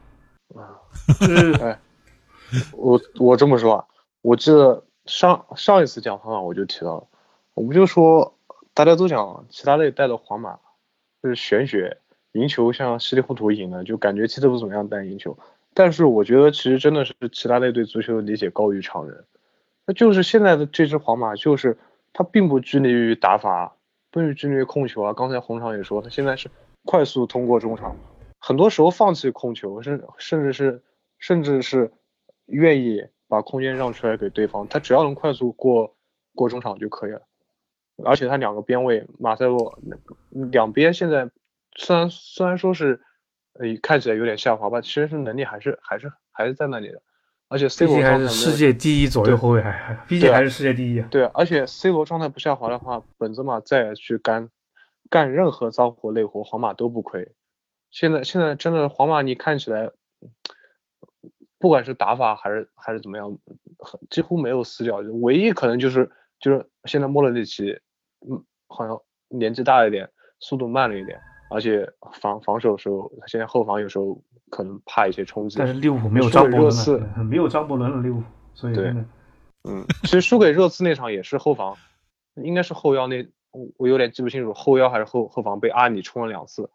[0.55, 0.81] 啊，
[1.21, 1.79] 就是，哎，
[2.73, 3.85] 我我这么说啊，
[4.23, 4.83] 我记得。
[5.07, 7.07] 上上一次讲皇马我就提到了，
[7.53, 8.39] 我们就说
[8.73, 10.59] 大家都讲其他队带的皇马
[11.23, 11.99] 就是玄学，
[12.33, 15.37] 赢球像稀里糊涂赢的，就感觉踢的不怎么样但赢球。
[15.75, 19.27] 但是我觉得其实真的是其他队对足球的理解高于常人。
[19.85, 21.77] 那就是现在的这支皇马，就是
[22.15, 23.77] 他并不拘泥于打法，
[24.11, 25.13] 不拘泥于控球啊。
[25.13, 26.49] 刚才红场也说，他现在是
[26.87, 27.95] 快速通过中场，
[28.47, 30.83] 很多时候放弃控球，甚甚至是
[31.19, 31.93] 甚至是
[32.47, 33.07] 愿意。
[33.27, 35.97] 把空间让出来给对方，他只要能快速过
[36.35, 37.23] 过中场就可以了。
[38.05, 39.77] 而且他两个边位马塞洛
[40.53, 41.31] 两边现在
[41.75, 43.01] 虽然虽然说是
[43.55, 47.03] 呃看起来有点下滑吧，其实是能力还是还是还是在那里的。
[47.49, 51.09] 而且 C 罗还是世界第一左右后卫， 还毕竟还是世界第一啊。
[51.11, 54.51] 对，而且 C 罗状态不下滑的话，本泽马再去干
[55.11, 57.33] 干任何脏活累活，皇马都不亏。
[57.95, 59.93] 现在现在真的皇马，你看起来。
[61.61, 63.39] 不管是打法还是还是怎么样，
[64.11, 67.81] 几乎没有死角，唯一可能就是就是现在莫德里奇，
[68.29, 75.57] 嗯，好像年纪大一点，速度慢了一点，而且防防守的时候，现在后防有时候可能怕一些冲击。
[75.59, 78.95] 但是利物浦没有张伯伦，没有张伯伦了利物浦，所以对，
[79.67, 81.79] 嗯，其实输给热刺那场也是后防，
[82.35, 83.27] 应该是后腰那
[83.79, 86.69] 我有点记不清楚，后腰还是后后防被阿里冲了两次。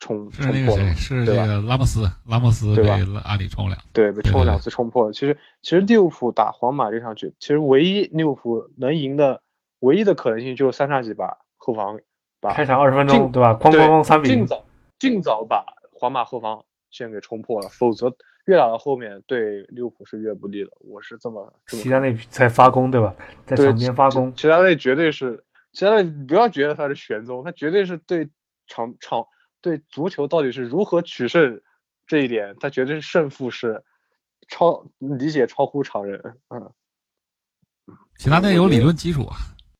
[0.00, 0.92] 冲是那个谁？
[0.94, 2.88] 是这个拉莫斯，拉莫斯被
[3.22, 5.12] 阿里冲了，对，被冲了两次冲破了。
[5.12, 9.42] 其实，其实利物浦打皇马这场局，其实唯一利物浦能赢的
[9.80, 12.00] 唯一的可能性就是三叉戟把后防
[12.40, 13.52] 把开场二十分钟对吧？
[13.52, 14.64] 哐哐哐三比尽早
[14.98, 18.10] 尽早把皇马后防线给冲破了，否则
[18.46, 20.70] 越打到后面对利物浦是越不利的。
[20.80, 23.14] 我是这么，其他那才发功对吧？
[23.44, 28.30] 在场边发功，其他那绝对是，其他那不要觉得他是玄宗，他绝对是对
[28.66, 29.26] 场场。
[29.60, 31.60] 对足球到底是如何取胜
[32.06, 33.82] 这一点，他绝对是胜负是
[34.48, 36.20] 超理解超乎常人。
[36.48, 36.70] 嗯，
[38.18, 39.36] 其他那有理论基础啊，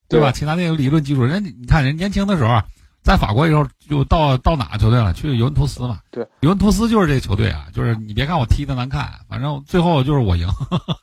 [0.08, 0.30] 对吧？
[0.32, 1.24] 其他那有理论基础。
[1.24, 2.64] 人你看人年轻的时候啊，
[3.02, 5.12] 在法国时候就到到哪个球队了？
[5.12, 6.00] 去尤文图斯嘛。
[6.10, 10.46] 对，尤文图斯就是这个球队啊，就是你别看我踢的难看，反正最后就是我赢。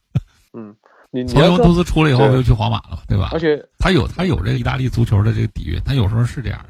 [0.57, 0.75] 嗯，
[1.11, 3.29] 你从尤文图斯出来以后就去皇马了，对吧？
[3.33, 6.69] 而且他有他有这个意大利足球的这个底蕴，他有时候是这样的。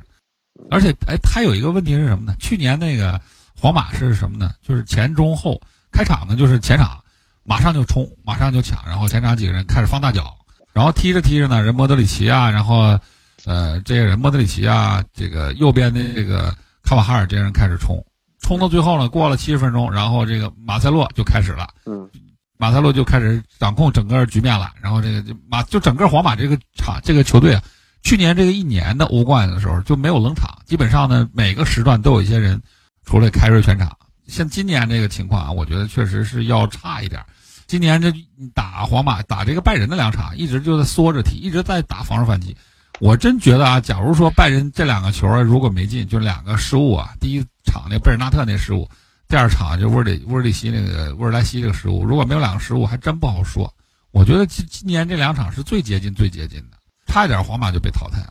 [0.69, 2.35] 而且，哎，他有一个问题是什么呢？
[2.39, 3.19] 去年那个
[3.55, 4.51] 皇马是什么呢？
[4.61, 5.59] 就是前中后
[5.91, 7.01] 开场呢，就是前场
[7.43, 10.35] 马上就冲，马上就抢，然后前场几个人开始放大脚，
[10.73, 12.99] 然后踢着踢着呢，人莫德里奇啊，然后
[13.45, 18.03] 呃，这些人莫德里奇啊，这个右边的这个卡瓦哈尔这些人开始冲，
[18.41, 22.09] 冲到最后呢，过了七十分钟，然后这个马塞洛就开始了，嗯，
[22.57, 27.63] 马塞洛就开始掌控整个局面了，然后这个就马就整个皇马这个场这个球队啊。
[28.07, 32.61] 去年这个一年的欧冠的时候就没有冷场，基本上呢每个时段都有一些人
[33.03, 33.97] 出来开瑞全场。
[34.29, 37.21] 像今年这个情况啊，我觉得确实是要差一点。
[37.65, 38.13] 今年这
[38.53, 42.55] 打皇马打这个拜仁的两场，一直就在缩着踢，一直在打防守反击。
[43.01, 48.89] 我真觉得啊，假如说拜仁这两个球如果没进，就两个失误啊，第一场那贝尔纳特那失误，
[49.27, 53.73] 第二场就沃尔里沃尔里希那个沃尔莱西这个失误，如果没有两个失误，还真不好说。
[54.11, 56.76] 我觉得今今年这两场是最接近、最接近的，
[57.07, 58.27] 差一点皇马就被淘汰了。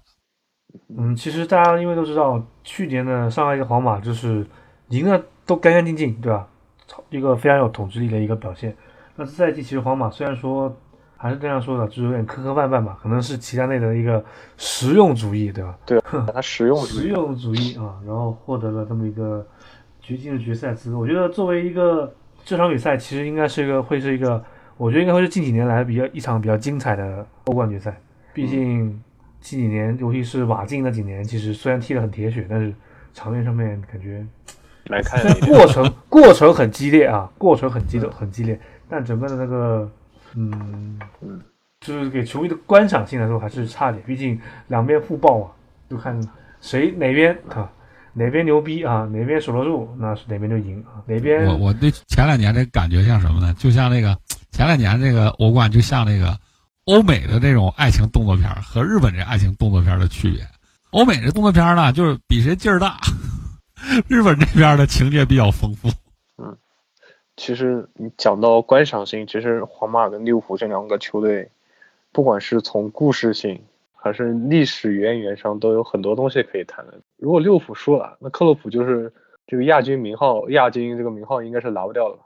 [0.97, 4.47] 嗯，其实大家因为都知道，去年的上一个皇马就是
[4.91, 6.47] 赢的都干干净净，对吧？
[7.11, 8.77] 一个非常有统治力的一个表现。
[9.17, 10.75] 那这赛季其实皇马虽然说
[11.17, 14.25] 还是这样说的，就是有点磕磕绊绊吧，可能是齐达内的一个
[14.57, 15.77] 实用主义，对吧？
[15.85, 16.01] 对，
[16.33, 19.45] 他实用实用主义啊，然后获得了这么一个
[20.01, 20.99] 决进入决赛资格。
[20.99, 24.43] 我觉得作为一个这场比赛，其实应该是一个会是一个，
[24.77, 27.99] 我觉得应该会是近几年来比较一场比较精彩的欧冠决赛。
[28.37, 29.03] 毕竟
[29.41, 32.71] 近几年，尤其是瓦进那几年，其实虽然踢得很铁血，但是
[33.15, 34.23] 场面上面感觉
[34.89, 39.91] 来看过程过程很激烈啊，过程很激烈很激烈，但整个的那个
[40.35, 41.41] 嗯嗯，
[41.81, 44.03] 就是给球迷的观赏性来说还是差点。
[44.07, 45.51] 毕竟两边互爆啊，
[45.89, 46.21] 就看
[46.61, 47.73] 谁哪边啊
[48.13, 51.01] 哪边牛逼啊，哪边守得住，那是哪边就赢啊。
[51.07, 53.55] 哪边我我对前两年这感觉像什么呢？
[53.59, 54.15] 就像那个
[54.51, 56.37] 前两年这个欧冠，就像那个。
[56.87, 60.47] 欧美的这种爱情动作片和日本这爱情动作片的区别，
[60.93, 62.91] 欧美这动作片呢，就是比谁劲儿大；
[64.07, 65.89] 日本这边的情节比较丰富。
[66.39, 66.57] 嗯，
[67.37, 71.51] 其实你讲到观赏性，其实皇马跟利物浦这两个球队，
[72.13, 73.61] 不管是从故事性
[73.97, 77.01] 还是历史渊源上，都有很多东西可以谈的。
[77.17, 79.13] 如果利物浦输了，那克洛普就是
[79.49, 82.17] 这个亚军名号，亚军这个名号应该是拿不掉了。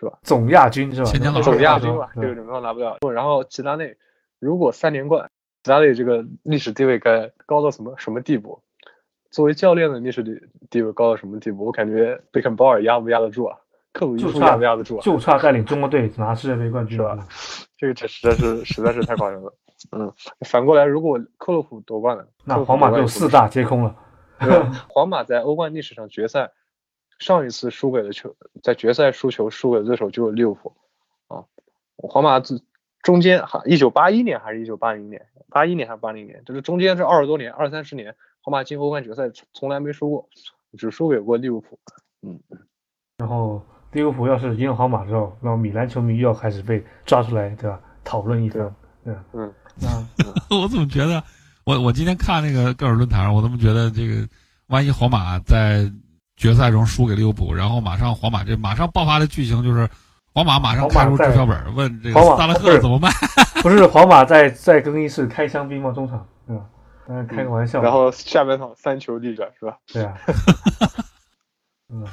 [0.00, 0.18] 是吧？
[0.22, 1.10] 总亚军是吧？
[1.42, 2.96] 总亚军吧，这个名号拿不了。
[3.12, 3.94] 然后齐达内
[4.38, 5.30] 如果三连冠，
[5.62, 8.62] 齐达内这个历史地位该高到什么什么地步？
[9.30, 11.66] 作为教练的历史地地位高到什么地步？
[11.66, 13.58] 我感觉贝肯鲍尔压不压得住啊？
[13.92, 15.02] 克鲁伊夫压不压得住啊？
[15.02, 17.18] 就差带领中国队拿世界杯冠军了？
[17.76, 19.52] 这个这实在是实在是太夸张了。
[19.92, 20.10] 嗯，
[20.46, 23.94] 反过来，如果克洛普夺冠了，那皇马就四大皆空了。
[24.88, 26.50] 皇马在欧冠历史上决赛。
[27.20, 30.74] 上一次输给了球，在决赛输球输给的对手就是利物浦
[31.28, 31.44] 啊。
[31.96, 32.60] 皇马自
[33.02, 40.28] 中间哈，一九八一年还是一九八零年，八一年还是八零年，就是中间这二十多年，二三十年，皇马进欧冠决赛从来没输过，
[40.78, 41.78] 只输给过利物浦。
[42.22, 42.40] 嗯，
[43.18, 47.78] 然后利物浦要是赢了皇马之后，那么米兰球迷又要开始被抓出来，对吧？
[48.02, 48.74] 讨论一番。
[49.04, 49.88] 对，嗯，那
[50.58, 51.22] 我怎么觉得，
[51.64, 54.26] 我我今天看那个各种论坛，我怎么觉得这个，
[54.68, 55.92] 万一皇马在。
[56.40, 59.86] 决赛中输给利物浦，然后马上皇马这马上爆发的剧情就是，
[60.32, 63.12] 皇马马上开出注销本，问这个萨拉赫怎么办？
[63.62, 65.92] 不是皇马在在更衣室开香槟吗？
[65.92, 66.64] 中场，对吧？
[67.08, 67.82] 嗯，开个玩笑。
[67.82, 69.76] 然后下半场三球逆转，是吧？
[69.92, 70.14] 对啊。
[71.92, 72.06] 嗯，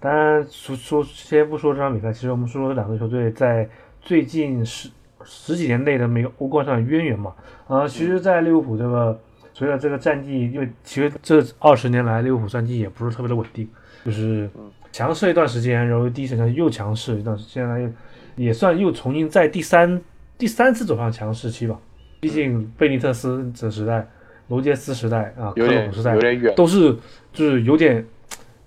[0.00, 3.68] 当然说说先不说这场比赛，其实我们说说这两个球队在
[4.00, 4.88] 最近十
[5.24, 7.34] 十几年内的每个欧冠上的渊源嘛。
[7.68, 9.20] 啊，其实，在利物浦这个。
[9.56, 13.68] 随着这个战绩，因为其实这二十年来利物浦战绩也不是特别的稳定，
[14.04, 14.50] 就是
[14.90, 17.88] 强势一段时间，然后第一时间又强势一段，现在又
[18.34, 20.02] 也算又重新在第三
[20.36, 21.78] 第三次走上强势期吧。
[22.18, 24.04] 毕竟贝尼特斯这时代、
[24.48, 26.92] 罗杰斯时代啊、克洛普时代有点远都是
[27.32, 28.04] 就是有点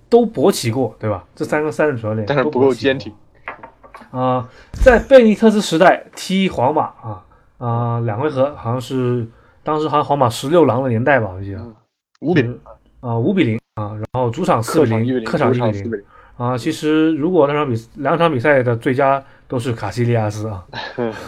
[0.08, 1.22] 都勃起过，对吧？
[1.34, 3.12] 这三个三任主教练但是不够坚挺
[4.10, 4.48] 啊。
[4.72, 7.24] 在贝尼特斯时代踢皇马啊
[7.58, 9.28] 啊两回合好像是。
[9.68, 11.60] 当时好像皇马十六郎的年代吧，我记得
[12.20, 12.58] 五比零
[13.00, 16.02] 啊，五比零啊，然后主场四比零，客场一比零
[16.38, 16.56] 啊。
[16.56, 20.64] 其实如果那场比两场比赛的最佳都是卡西利亚斯啊，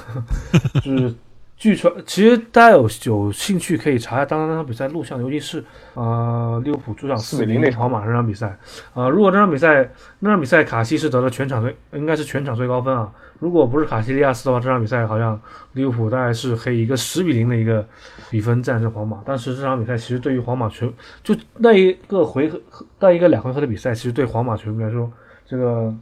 [0.83, 1.14] 就是
[1.55, 8.57] 据传，其实大家有有兴趣可以查一下当时那场比赛录像，尤其是啊利物浦主场四比零那皇马那场比赛
[8.94, 9.07] 啊。
[9.11, 9.87] 如果那场比赛
[10.20, 13.12] 那场比赛卡西是得了全场最应该是全场最高分啊。
[13.40, 15.40] 如果不是卡西利亚斯的话，这场比赛好像
[15.72, 17.85] 利物浦大概是可以一个十比零的一个
[18.31, 19.22] 比分战胜皇马。
[19.26, 20.92] 但是这场比赛其实对于皇马全
[21.24, 22.61] 就那一个回合
[22.98, 25.11] 那一个两回合的比赛，其实对皇马球迷来说，
[25.46, 25.92] 这个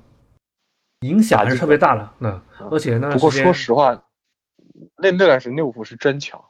[1.00, 2.10] 影响还是特别大的。
[2.18, 3.94] 那而且那不过说实话，
[5.00, 6.42] 那那段时间利物浦是真强，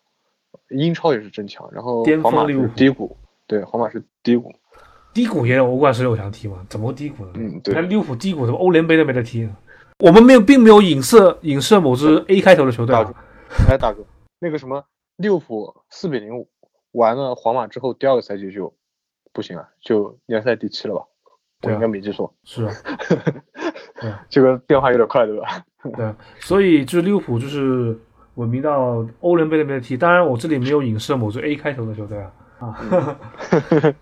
[0.71, 1.69] 英超也是真强。
[1.71, 3.15] 然后皇马是低谷，
[3.47, 4.51] 对，皇马是低谷，
[5.13, 6.65] 低谷也有欧冠十六强踢嘛？
[6.71, 7.33] 怎么低谷呢？
[7.35, 9.55] 嗯，对，那利物浦低谷怎么欧联杯都没得踢呢？
[9.99, 12.95] 我们没有，并没有影射影射某支 A 开头的球队。
[13.69, 14.05] 哎，大哥，
[14.39, 14.85] 那个什么
[15.17, 16.47] 利物浦四比零
[16.93, 18.73] 完了皇马之后，第二个赛季就
[19.33, 21.03] 不行了，就联赛第七了吧？
[21.63, 22.33] 我应该没记错。
[22.45, 22.73] 是啊。
[24.01, 25.65] 对，这个变化有点快，对吧？
[25.97, 27.99] 对，所以就是利物浦就是
[28.37, 29.97] 稳明到欧联杯那边踢。
[29.97, 32.33] 当然，我这里没有影射某支 A 开头的球队啊。
[32.61, 32.79] 啊。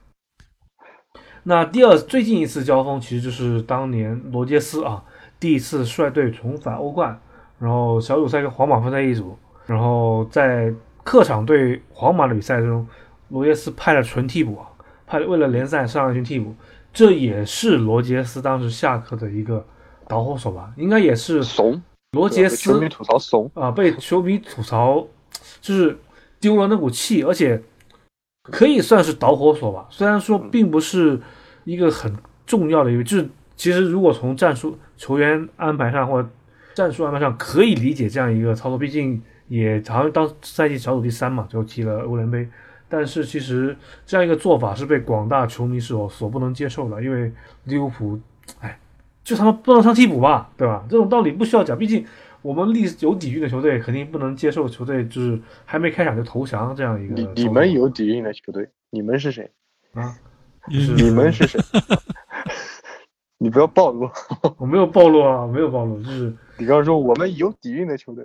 [1.45, 5.03] 那第二最近一次交锋，其实就是当年罗杰斯啊。
[5.47, 7.17] 第一次率队重返欧冠，
[7.61, 12.85] 然后小组赛跟皇马分在一组，然后在客场对皇马的比赛中，
[13.29, 14.59] 罗杰斯派了纯替补，
[15.07, 16.53] 派了为了联赛上一群替补，
[16.93, 19.65] 这也是罗杰斯当时下课的一个
[20.09, 21.81] 导火索吧，应该也是怂，
[22.11, 25.07] 罗杰斯球迷吐槽怂啊，被球迷吐槽
[25.61, 25.97] 就是
[26.41, 27.63] 丢了那股气，而且
[28.43, 29.87] 可以算是导火索吧。
[29.91, 31.21] 虽然说并不是
[31.63, 32.13] 一个很
[32.45, 36.29] 重要的一个，就是其实如果从战术、球员安排上或者
[36.75, 42.47] 战术安排上可以理解这样一个操作，毕竟也好像当赛季小组第三嘛，就踢了欧联杯。
[42.89, 47.33] 但是其实这样一个做法是被广大球迷所所不能接受的，因为
[47.65, 48.21] 利物浦，
[48.61, 48.79] 哎，
[49.25, 50.85] 就他妈不能上替补吧，对吧？
[50.89, 52.07] 这种道理不需要讲，毕竟
[52.43, 57.15] 我们历有底蕴的球队肯定不能接受球队就是还没开场就投降这样一个。
[57.15, 59.51] 你你们有底蕴的球队，你们是谁
[59.95, 60.15] 啊？
[60.69, 61.61] 你们是谁？
[63.39, 64.11] 你不要暴露，
[64.59, 68.25] 我没有暴露啊，没有暴露，就是你刚刚说我们有底蕴的球队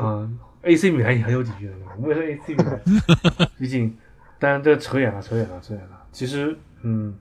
[0.00, 0.28] 啊。
[0.62, 0.90] A.C.
[0.90, 2.54] 米兰也很有底蕴的，我们也是 A.C.
[2.54, 3.96] 米兰，毕竟，
[4.40, 5.90] 当然这扯远了，扯远了，扯远了。
[6.10, 7.14] 其实，嗯，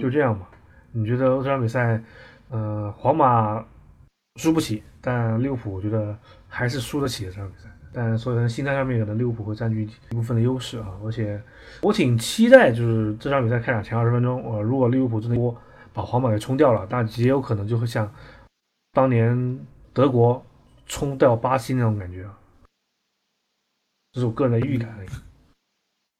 [0.00, 0.48] 就这样吧。
[0.92, 2.02] 你觉得这场比赛，
[2.48, 3.62] 呃，皇马
[4.36, 6.16] 输不起，但利物浦我觉得
[6.48, 7.68] 还是输得起的这场比赛。
[7.92, 10.88] 但所以说心态上面可能利物浦会占据一部分的优势啊。
[11.04, 11.40] 而且
[11.82, 15.36] 我挺期待，就是这场比赛开场前二十分钟，呃，如果利物浦真的
[15.98, 18.08] 把皇马给冲掉了，但极有可能就会像
[18.92, 20.40] 当年德国
[20.86, 22.38] 冲掉巴西那种感觉啊。
[24.12, 25.08] 这是我个人的预感而已。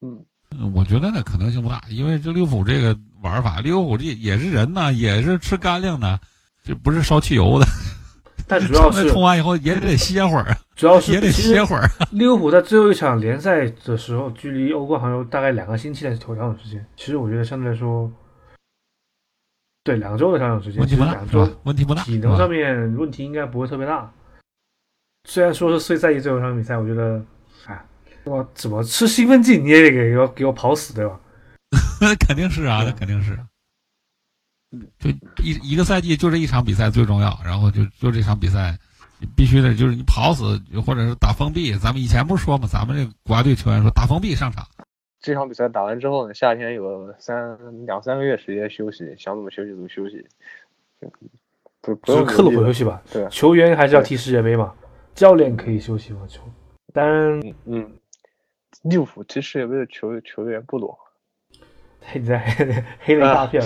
[0.00, 6.18] 嗯，我觉得那可能性不大，因为这利物浦这个玩法，利物浦这也是人呐，也是吃干粮的，
[6.64, 7.66] 这不是烧汽油的。
[8.48, 11.88] 但主要是冲完以后也得歇会儿，主要是也得歇会儿。
[12.10, 16.84] 利物浦在最后一场联赛的时候，距离欧冠还有大概两个星期的调调整时间。
[16.96, 18.10] 其实我觉得相对来说，
[19.88, 24.12] 对两周的上场时间，问题不大，两周问题不大，体能上面问题应该不会特别大。
[25.24, 27.24] 虽然说是最在意最后一场比赛，我觉得。
[27.66, 27.82] 哎
[28.24, 31.18] 我怎么吃兴奋剂你也得给我给我跑死对吧？
[31.98, 33.38] 那肯定是啊，那肯定是。
[34.98, 35.08] 就
[35.42, 38.76] 一一个赛季就这一场比赛最重要，然后就就这场比赛，
[39.34, 41.74] 必须得就是你跑死或者是打封闭。
[41.78, 44.66] 咱们以前不是说嘛，咱们这国家队球员说打封闭上场。
[45.20, 50.26] 这场比赛打完之后呢，夏天有三两三个月时间休息，想怎么休息怎么休息。
[51.80, 53.02] 不不用克鲁普休息吧？
[53.12, 54.74] 对，球员还是要踢世界杯嘛，
[55.14, 56.20] 教练可以休息吗？
[56.28, 56.42] 球，
[56.92, 57.90] 当然，嗯。
[58.82, 60.96] 利物浦踢世界杯的球球员不多，
[62.00, 62.38] 黑在
[63.00, 63.60] 黑了一大片。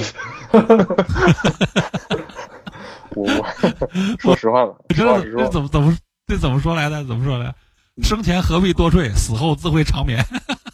[3.15, 3.27] 我
[4.19, 5.95] 说实话吧，这这怎么怎么
[6.27, 7.05] 这怎么说来的？
[7.05, 7.55] 怎么说来？
[8.03, 10.19] 生前何必多睡，死后自会长眠。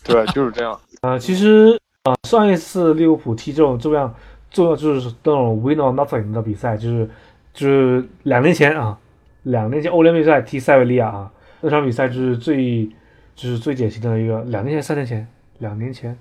[0.09, 0.77] 对，就是这样。
[1.03, 4.13] 呃，其实呃，上一次利物浦踢这种这样
[4.51, 7.09] 重要就是那种 win or nothing 的比赛，就是
[7.53, 8.99] 就是两年前啊，
[9.45, 12.91] 两年前欧联杯赛踢塞维利亚啊，那场比赛就是最。
[13.39, 15.25] 就是最典型的一个，两年前、三年前、
[15.59, 16.19] 两年前，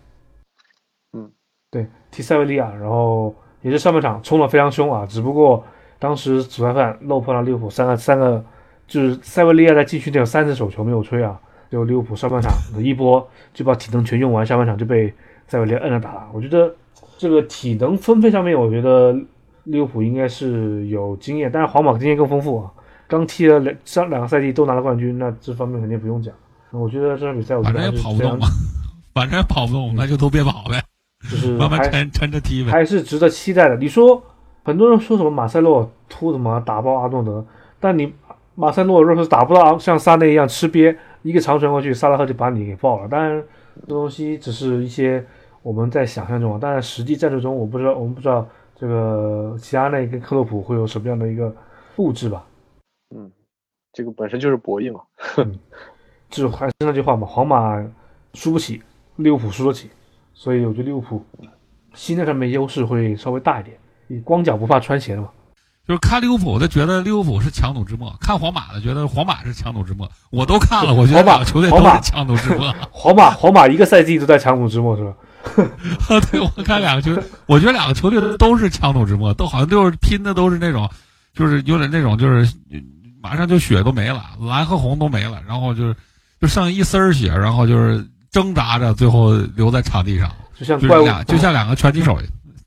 [1.14, 1.28] 嗯，
[1.72, 5.66] 对，踢塞维利亚，然后也是上半场冲的非常凶啊，只不过
[5.98, 8.46] 当时主裁判漏判了利物浦三个三个，
[8.86, 15.14] 就是塞维利亚在禁区内有三次手球没有吹啊，就利物浦上半场的一波就把体能全用完，下半场就被
[15.48, 16.28] 塞维利亚摁着打了。
[16.34, 16.74] 我觉得
[17.18, 19.16] 这个体能分配上面，我觉得
[19.66, 22.72] 利物浦应该是有经验，但是皇马经验更丰富啊，
[23.08, 26.34] 刚踢了两上两个赛季都拿了冠军，那这方面肯定不用讲。
[26.72, 28.48] 我觉得这场比赛，反正也跑不动嘛，
[29.14, 30.82] 反正也跑不动，那就都别跑呗，
[31.30, 33.76] 就是 慢慢抻抻着踢呗，还是值得期待的。
[33.78, 34.22] 你说
[34.64, 37.46] 很多人说什么马塞洛突什么打爆阿诺德，
[37.80, 38.14] 但你
[38.56, 40.96] 马塞洛如果是打不到像萨内一样吃瘪，
[41.28, 43.08] 一个长传过去，萨拉赫就把你给爆了。
[43.10, 43.44] 当然，
[43.82, 45.22] 这东西只是一些
[45.62, 51.54] 我们在想象中，但是实际战术中，我不知道，我们不知道这个齐达内跟克洛普会有什么样的一个
[51.98, 52.48] 布置吧？
[53.14, 53.30] 嗯，
[53.92, 55.02] 这个本身就是博弈嘛。
[56.30, 57.86] 就还是那句话嘛，皇马
[58.34, 58.82] 输不起，
[59.18, 59.90] 利物浦输得起，
[60.34, 61.22] 所以我觉得利物浦
[61.94, 63.78] 心态上面优势会稍微大一点。
[64.08, 65.30] 你光脚不怕穿鞋的嘛。
[65.88, 70.10] 就是看利物浦的觉得利物浦是强弩之末，看皇马的觉得皇马是强弩之末。
[70.30, 72.74] 我都看了，我觉得两个球队都是强弩之末。
[72.92, 75.14] 皇马皇马一个赛季都在强弩之末是吧？
[76.30, 80.90] 对，我看两个球队，我觉得两个球队都是强弩之末，都好像就是拼的都是那种，
[81.34, 82.52] 就是有点那种就是
[83.22, 85.96] 马上就血都没了，蓝和红都没了，然后就是。
[86.40, 92.16] 就剩一丝儿血，然后就是挣扎着，最后留在场地上，就像怪物，就像两个拳击手，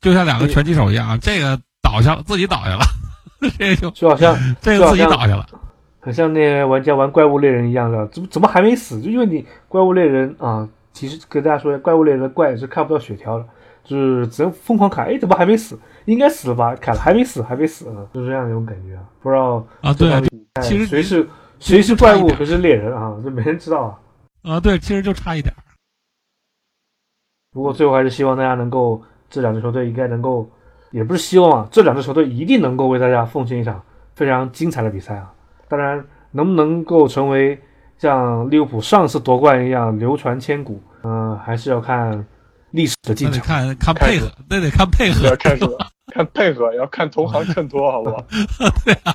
[0.01, 1.17] 就像两个拳击手一样。
[1.21, 2.85] 这个倒下了，自己倒下了，
[3.59, 5.47] 这就就好像这个自己倒下了，
[6.01, 9.01] 很像那些玩家玩怪物猎人一样的，怎么怎么还没死？
[9.01, 13.47] 就因为你怪物猎人啊，其实跟大家说，怪物猎人的怪是看不到血条的，
[13.85, 15.07] 就是只能疯狂砍。
[15.07, 15.79] 哎，怎么还没死？
[16.07, 16.75] 应该死了吧？
[16.77, 19.03] 砍了还没死，还没死呢，就是这样一种感觉啊。
[19.23, 20.11] 不知道啊，对，
[20.63, 21.29] 其实谁是？
[21.61, 23.15] 谁是怪物，谁是猎人啊？
[23.23, 24.55] 这没人知道啊！
[24.55, 25.55] 啊，对，其实就差一点。
[27.53, 30.49] 不过最后还是希望大家能够，这两支球队应该能够，
[30.91, 33.81] 也不是希望啊，这两支球队一定能够为大家奉献一场
[34.15, 35.33] 非常精彩的比赛啊！
[35.69, 37.59] 当然，能不能够成为
[37.97, 40.83] 像利物浦上次夺冠一样流传千古？
[41.03, 42.27] 嗯，还是要看
[42.73, 43.41] 历史的进程。
[43.43, 45.29] 看看配合，那得看配合。
[45.29, 45.77] 要看什么？
[46.13, 48.25] 看配合，要看同行衬托，好不好？
[48.85, 49.15] 对啊。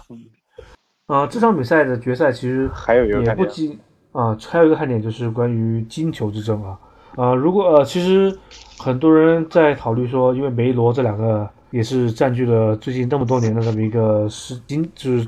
[1.07, 3.77] 啊，这场比赛的决赛其实还有一个也不仅
[4.13, 6.79] 啊，还有一个看点就是关于金球之争啊。
[7.15, 8.35] 啊，如果呃，其实
[8.77, 15.27] 很多人在考虑说，因为梅罗这两个也是占据了最近这么多年的这么一个世金，就是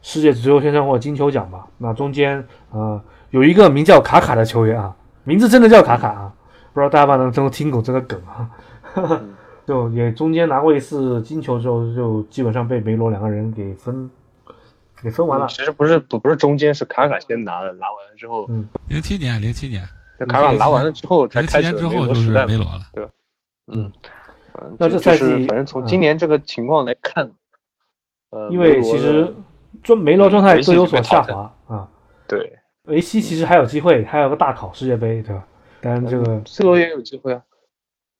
[0.00, 1.66] 世界足球先生或金球奖吧。
[1.76, 2.42] 那中间
[2.72, 2.98] 啊，
[3.28, 6.32] 有一个名叫卡卡的球员啊，名字真的叫卡卡啊，
[6.72, 8.50] 不知道大家能不能听懂这个梗啊？
[9.68, 14.10] 就也中间拿过一次金球之后，就基本上被梅罗两个人给分
[15.02, 15.46] 给分完了。
[15.48, 19.86] 其实不是不不是中间是卡卡先拿的，拿完了之后，嗯，零七年零七年。
[20.26, 23.10] 卡卡拿完了之后，才开始之后就是梅罗了，对吧？
[23.66, 23.92] 嗯，
[24.78, 27.30] 那这赛季反正从今年这个情况来看，
[28.30, 29.34] 呃，因为其实
[29.82, 31.88] 状梅罗状态都有所下滑啊。
[32.26, 35.46] 对，梅西其实还有机会，还有个大考世界杯，对吧？
[35.80, 37.42] 当然这个 C 罗也有机会啊。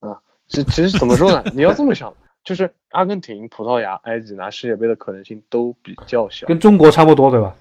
[0.01, 1.43] 啊，其其实怎么说呢？
[1.55, 2.14] 你要这么想，
[2.45, 7.55] 就是阿根廷、葡萄牙、埃及拿世界杯的可能性都比较小，跟中国差不多，对吧？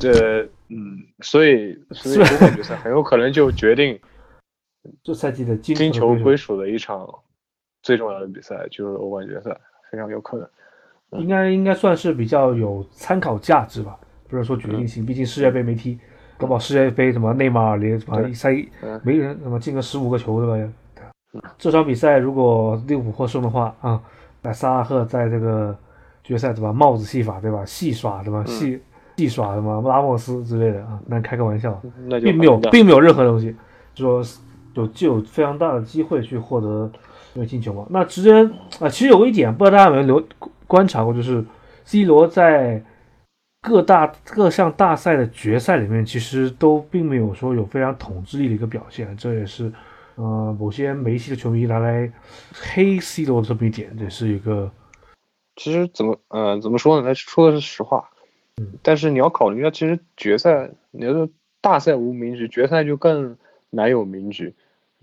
[0.00, 0.48] 这。
[0.72, 3.98] 嗯，所以所以欧冠决赛很有可能就决定
[5.02, 7.04] 这赛季的金球归属的一场
[7.82, 9.56] 最重要的比赛，就是欧冠决赛，
[9.90, 10.48] 非常有可能。
[11.20, 15.98] 应该应该算是比较有参考价值吧，不是说决定性，毕竟世界杯没踢，
[16.38, 18.50] 搞不好世界杯什么内马尔连什么一赛
[19.02, 20.66] 没人什么进个十五个球对
[21.32, 21.54] 吧？
[21.58, 24.00] 这场比赛如果利物浦获胜的话啊，
[24.42, 25.76] 那萨拉赫在这个
[26.22, 26.72] 决赛对吧？
[26.72, 27.64] 帽子戏法对吧？
[27.64, 28.44] 戏耍对吧？
[28.44, 28.80] 戏。
[29.16, 30.98] 戏耍什么拉莫斯之类的啊？
[31.04, 31.78] 那开个玩笑，
[32.22, 33.54] 并没有，并没有任何东西，
[33.92, 34.40] 就说
[34.72, 36.90] 有就有非常大的机会去获得
[37.34, 37.86] 那个进球嘛。
[37.90, 38.32] 那直接
[38.78, 40.28] 啊，其实有一点，不知道大家有没有留
[40.66, 41.44] 观察过，就是
[41.84, 42.82] C 罗在
[43.62, 49.16] 各大各项大赛的决赛里面，其实都并没有说有非常统治力的一个表现。
[49.16, 49.72] 这也是
[50.14, 52.10] 呃某些梅西的球迷拿来
[52.52, 54.70] 黑 C 罗的这么一点，这是一个。
[55.56, 57.06] 其实怎么呃怎么说呢？
[57.06, 58.08] 他说的是实话。
[58.82, 61.28] 但是你要考虑一下，其实决赛，你要说
[61.62, 63.36] 大赛无名局，决赛就更
[63.70, 64.54] 难有名局。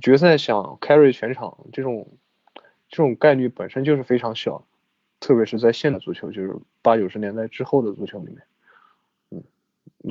[0.01, 2.07] 决赛想 carry 全场，这种
[2.89, 4.63] 这种概率本身就是非常小，
[5.19, 8.37] 特别是在现代足球，就是八九十年代之后的足球里面。
[9.31, 9.43] 嗯，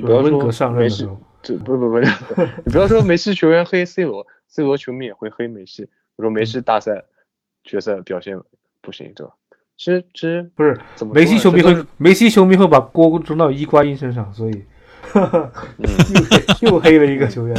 [0.01, 0.21] 不要
[0.51, 1.07] 说梅西，
[1.41, 1.99] 这不不不，
[2.65, 5.87] 你不要说梅西球员黑 C 罗，C 罗球迷也会黑梅西。
[6.15, 7.05] 我说梅西大赛
[7.63, 8.39] 决赛表现
[8.81, 9.33] 不行，对吧？
[9.77, 10.79] 其实其实不是，
[11.13, 14.65] 梅西球迷会梅西球迷会把锅扔到伊瓜因身上，所以
[16.61, 17.55] 又又黑了一个球员。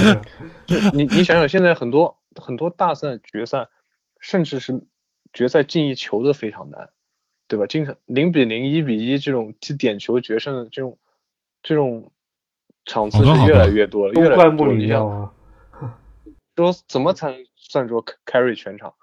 [0.92, 3.68] 你你想想，现在很多很多大赛决赛，
[4.20, 4.80] 甚至是
[5.32, 6.90] 决赛进一球都非常难，
[7.46, 7.66] 对吧？
[7.66, 10.98] 经常零比零、一比一这种踢点球决胜的这种
[11.62, 12.12] 这种
[12.84, 14.72] 场次是越来越多了，越来越多。
[14.72, 15.32] 你啊，
[16.56, 18.94] 说怎么才算作 carry 全场，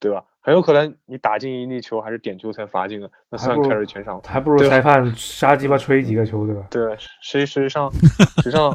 [0.00, 0.24] 对吧？
[0.46, 6.68] 很有可能你打进一粒球还是点球才罚进的，那算 carry 全场，还不如裁判瞎鸡巴吹几个球，对吧？
[6.70, 7.90] 对，实实际上，
[8.40, 8.70] 实际上，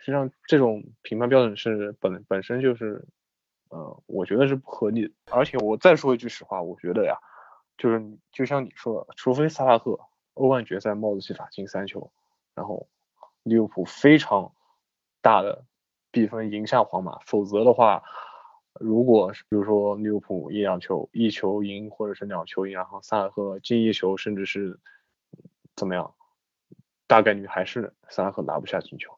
[0.00, 3.06] 实际上这种评判标准是本本身就是，
[3.68, 5.12] 呃，我觉得是不合理的。
[5.30, 7.18] 而且我再说一句实话，我觉得呀，
[7.76, 10.00] 就是就像你说的，除非萨拉赫
[10.32, 12.10] 欧冠决赛帽子戏法进三球，
[12.54, 12.88] 然后
[13.42, 14.50] 利物浦非常
[15.20, 15.66] 大的
[16.10, 18.02] 比分赢下皇马，否则的话。
[18.74, 24.78] 如果是比如说利物浦一两球一球赢，或者是两球赢，然后萨拉赫进一球，甚至是
[25.74, 26.14] 怎么样，
[27.06, 29.12] 大概率还是萨拉赫拿不下进球。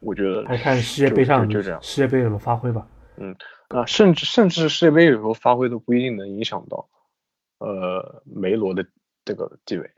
[0.00, 2.88] 我觉得还看世界杯上就这样，世界杯怎么发挥吧。
[3.16, 3.36] 嗯，
[3.68, 6.88] 啊，甚至甚至世界杯有时候发挥都不一定能影响到
[7.58, 8.86] 呃梅罗的
[9.24, 9.90] 这个地位。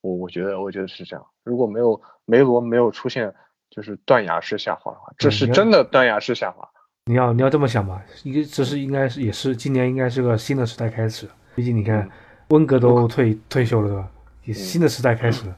[0.00, 1.26] 我我觉得我觉得是这样。
[1.42, 3.34] 如果没有梅罗没有出现
[3.70, 6.70] 就是断崖式下滑的话，这是真的断崖式下滑。
[7.06, 12.08] 你要你要这么想吧，一个这是应该是也是今年应该是个新的时代开始，毕竟你看
[12.48, 14.08] 温格都退退休了对吧？
[14.44, 15.56] 也新的时代开始了，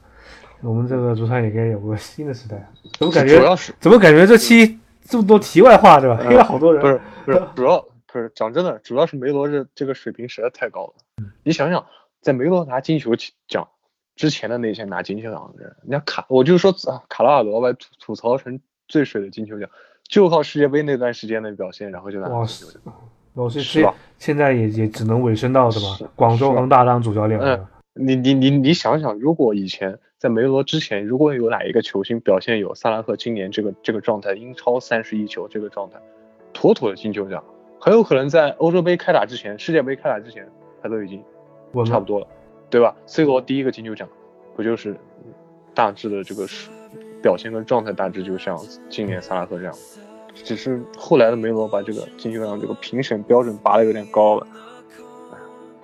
[0.61, 2.68] 我们这个足坛也该有个新的时代。
[2.99, 3.38] 怎么感觉？
[3.38, 6.16] 主要是怎么感觉这期这么多题外话对吧？
[6.20, 6.82] 黑了好多人。
[6.82, 10.94] 不是不是，主要不是讲真的，主要是梅罗这这个水平实在太高了。
[11.44, 11.86] 你想想，
[12.20, 13.12] 在梅罗拿金球
[13.47, 13.68] 奖
[14.16, 16.74] 之前的那些拿金球奖的人，人家卡，我就说
[17.09, 19.70] 卡拉尔罗吧吐吐槽成最水的金球奖。
[20.09, 22.66] 就靠世界杯那段时间的表现，然后就拿哇塞，
[23.34, 23.86] 老是是
[24.18, 27.68] 现在也也只能委身到什么广州恒大当主教练了。
[27.98, 35.98] 你你你你想想，如果以前在梅罗之前，如果有哪一个球星表现有萨拉赫今年这个这个状态，英超三十一球这个状态，
[36.52, 37.42] 妥妥的金球奖，
[37.80, 40.46] 很有可能在欧洲杯开打之前，世界杯开打之前，
[40.82, 41.22] 他都已经
[41.86, 42.26] 差不多了，
[42.68, 44.07] 对吧？C 罗第一个金球奖
[44.54, 44.94] 不就是
[45.74, 46.70] 大致的这个是
[47.27, 48.57] 表现跟状态大致就像
[48.89, 49.74] 今年萨拉赫这样，
[50.33, 54.47] 只是后来的梅罗把这个金球奖这个评审标准拔的有点高了。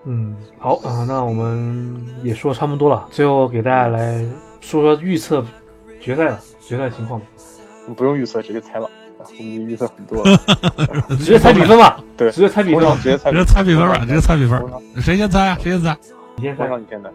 [0.04, 4.24] 嗯，好啊，那我们也说差不多了，最后给大家来
[4.60, 5.44] 说说预测
[6.00, 7.26] 决赛的决赛情况吧。
[7.96, 8.86] 不用预测，直接猜吧。
[9.18, 10.22] 我们预测很多，
[11.18, 12.00] 直接猜比分吧。
[12.16, 14.62] 对，直接猜比分，直接猜，直接猜比分吧，直接猜比分。
[15.00, 15.58] 谁先猜啊？
[15.60, 15.96] 谁先猜？
[16.36, 17.10] 你先猜，你先猜。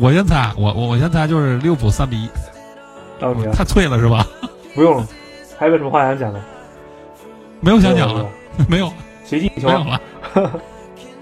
[0.00, 2.28] 我先猜，我我我先猜，就是利物浦三比一。
[3.20, 3.52] 到你了。
[3.52, 4.26] 太脆了是吧？
[4.74, 5.06] 不用了。
[5.58, 6.40] 还有什么话想讲的？
[7.60, 8.26] 没有想讲了，
[8.68, 8.92] 没有。
[9.24, 9.68] 谁进球？
[9.68, 10.00] 没有了。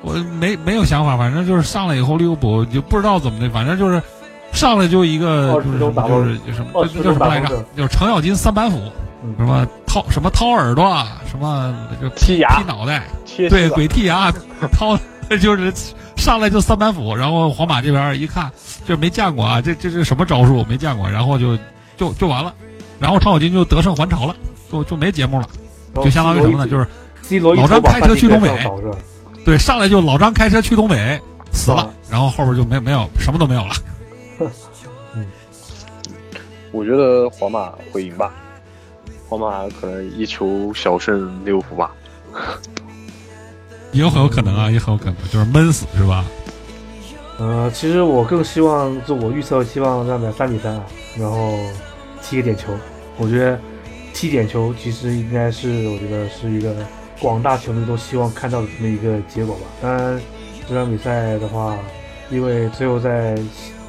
[0.03, 4.01] 我没没有想法，反正就是上来以后利物浦就不知道怎么的，反正就是
[4.53, 7.65] 上来就一个就是就是什么叫什么来着？
[7.77, 8.79] 就是程咬金三板斧。
[9.39, 13.03] 什么掏什么掏耳朵，什么就剔牙、剔脑袋，
[13.37, 14.31] 对，鬼剔牙，
[14.71, 14.97] 掏
[15.41, 15.73] 就是
[16.15, 18.49] 上来就三板斧，然后皇马这边一看
[18.87, 21.59] 就没见过啊，这这是什么招数没见过，然后就
[21.97, 22.55] 就就完了，
[22.99, 24.37] 然后程咬金就得胜还朝了，
[24.71, 25.49] 就就没节目了，
[25.95, 26.67] 就相当于什么呢？
[26.69, 26.87] 就是
[27.41, 28.49] 老张开车去东北，
[29.45, 31.21] 对，上来就老张开车去东北
[31.53, 33.75] 死了，然后后边就没没有什么都没有了。
[35.15, 35.27] 嗯，
[36.73, 38.33] 我觉得皇马会赢吧。
[39.29, 41.91] 皇马可能一球小胜利物浦吧，
[43.91, 46.25] 也很有可能啊，也很有可能，就是闷死是吧？
[47.39, 50.87] 呃，其实我更希望，就我预测，希望让在三比三啊，
[51.19, 51.59] 然后
[52.23, 52.73] 踢个点球。
[53.19, 53.59] 我觉得
[54.15, 56.75] 踢点球其实应该是，我觉得是一个
[57.21, 59.63] 广大球迷都希望看到的这么一个结果吧。
[59.83, 60.21] 当然，
[60.69, 61.77] 这场比赛的话，
[62.31, 63.37] 因为最后在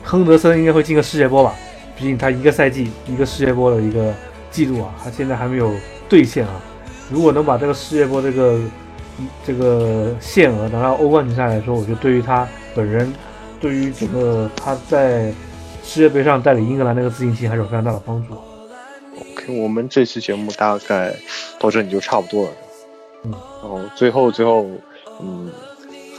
[0.04, 1.54] 亨德森应该会进个世界波吧，
[1.98, 4.14] 毕竟他一个赛季一个世界波的一个。
[4.50, 5.74] 记录啊，他现在还没有
[6.08, 6.54] 兑现啊。
[7.12, 8.60] 如果能把这个世界波这个
[9.46, 13.14] 这个限额拿到欧冠决赛来说，我觉得对于他本人，
[13.60, 15.32] 对于整个他在
[15.84, 18.34] 世界杯上带领英格兰那个自信心还是有非常大的帮助。
[19.20, 21.16] OK，我们这期节目大概
[21.60, 22.52] 到这里就差不多了。
[23.24, 24.66] 嗯，然后最后最后，
[25.22, 25.52] 嗯，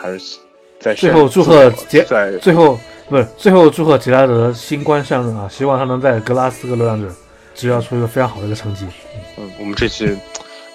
[0.01, 0.39] 还是
[0.81, 2.05] 在最后祝贺杰，
[2.41, 2.79] 最后
[3.09, 7.09] 不是最后祝贺杰拉德新官上任啊，希望他能在格拉斯哥流浪者。
[7.55, 8.87] 只要出一个非常好的一个成绩。
[9.37, 10.17] 嗯，我们这期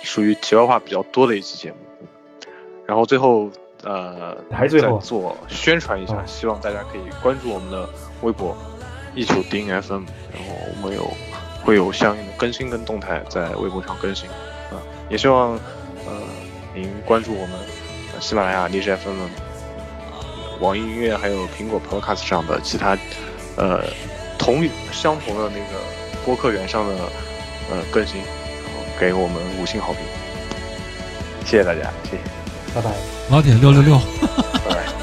[0.01, 1.77] 属于题外话比较多的一期节目。
[2.85, 3.49] 然后最后
[3.83, 7.87] 呃，还最后做宣传一下，希望大家可以关注我们的
[8.21, 8.55] 微博
[9.15, 10.03] 一球丁 FM，
[10.33, 11.11] 然后我们有
[11.63, 14.29] 会有相应的更新跟动态在微博上更新
[14.71, 14.79] 啊。
[15.09, 15.51] 也希望
[16.05, 16.21] 呃
[16.73, 17.59] 您关注我们
[18.19, 19.27] 喜马拉雅、荔枝 FM、
[20.59, 22.97] 网易音乐还有苹果 Podcast 上的其他
[23.57, 23.83] 呃
[24.39, 25.83] 同相同的那个。
[26.25, 26.95] 播客源上的
[27.69, 28.27] 呃更新，然
[28.73, 29.99] 后给我们五星好评，
[31.43, 32.17] 谢谢大家，谢谢，
[32.73, 32.91] 拜拜，
[33.29, 33.99] 老铁六六六，
[34.65, 35.02] 拜拜。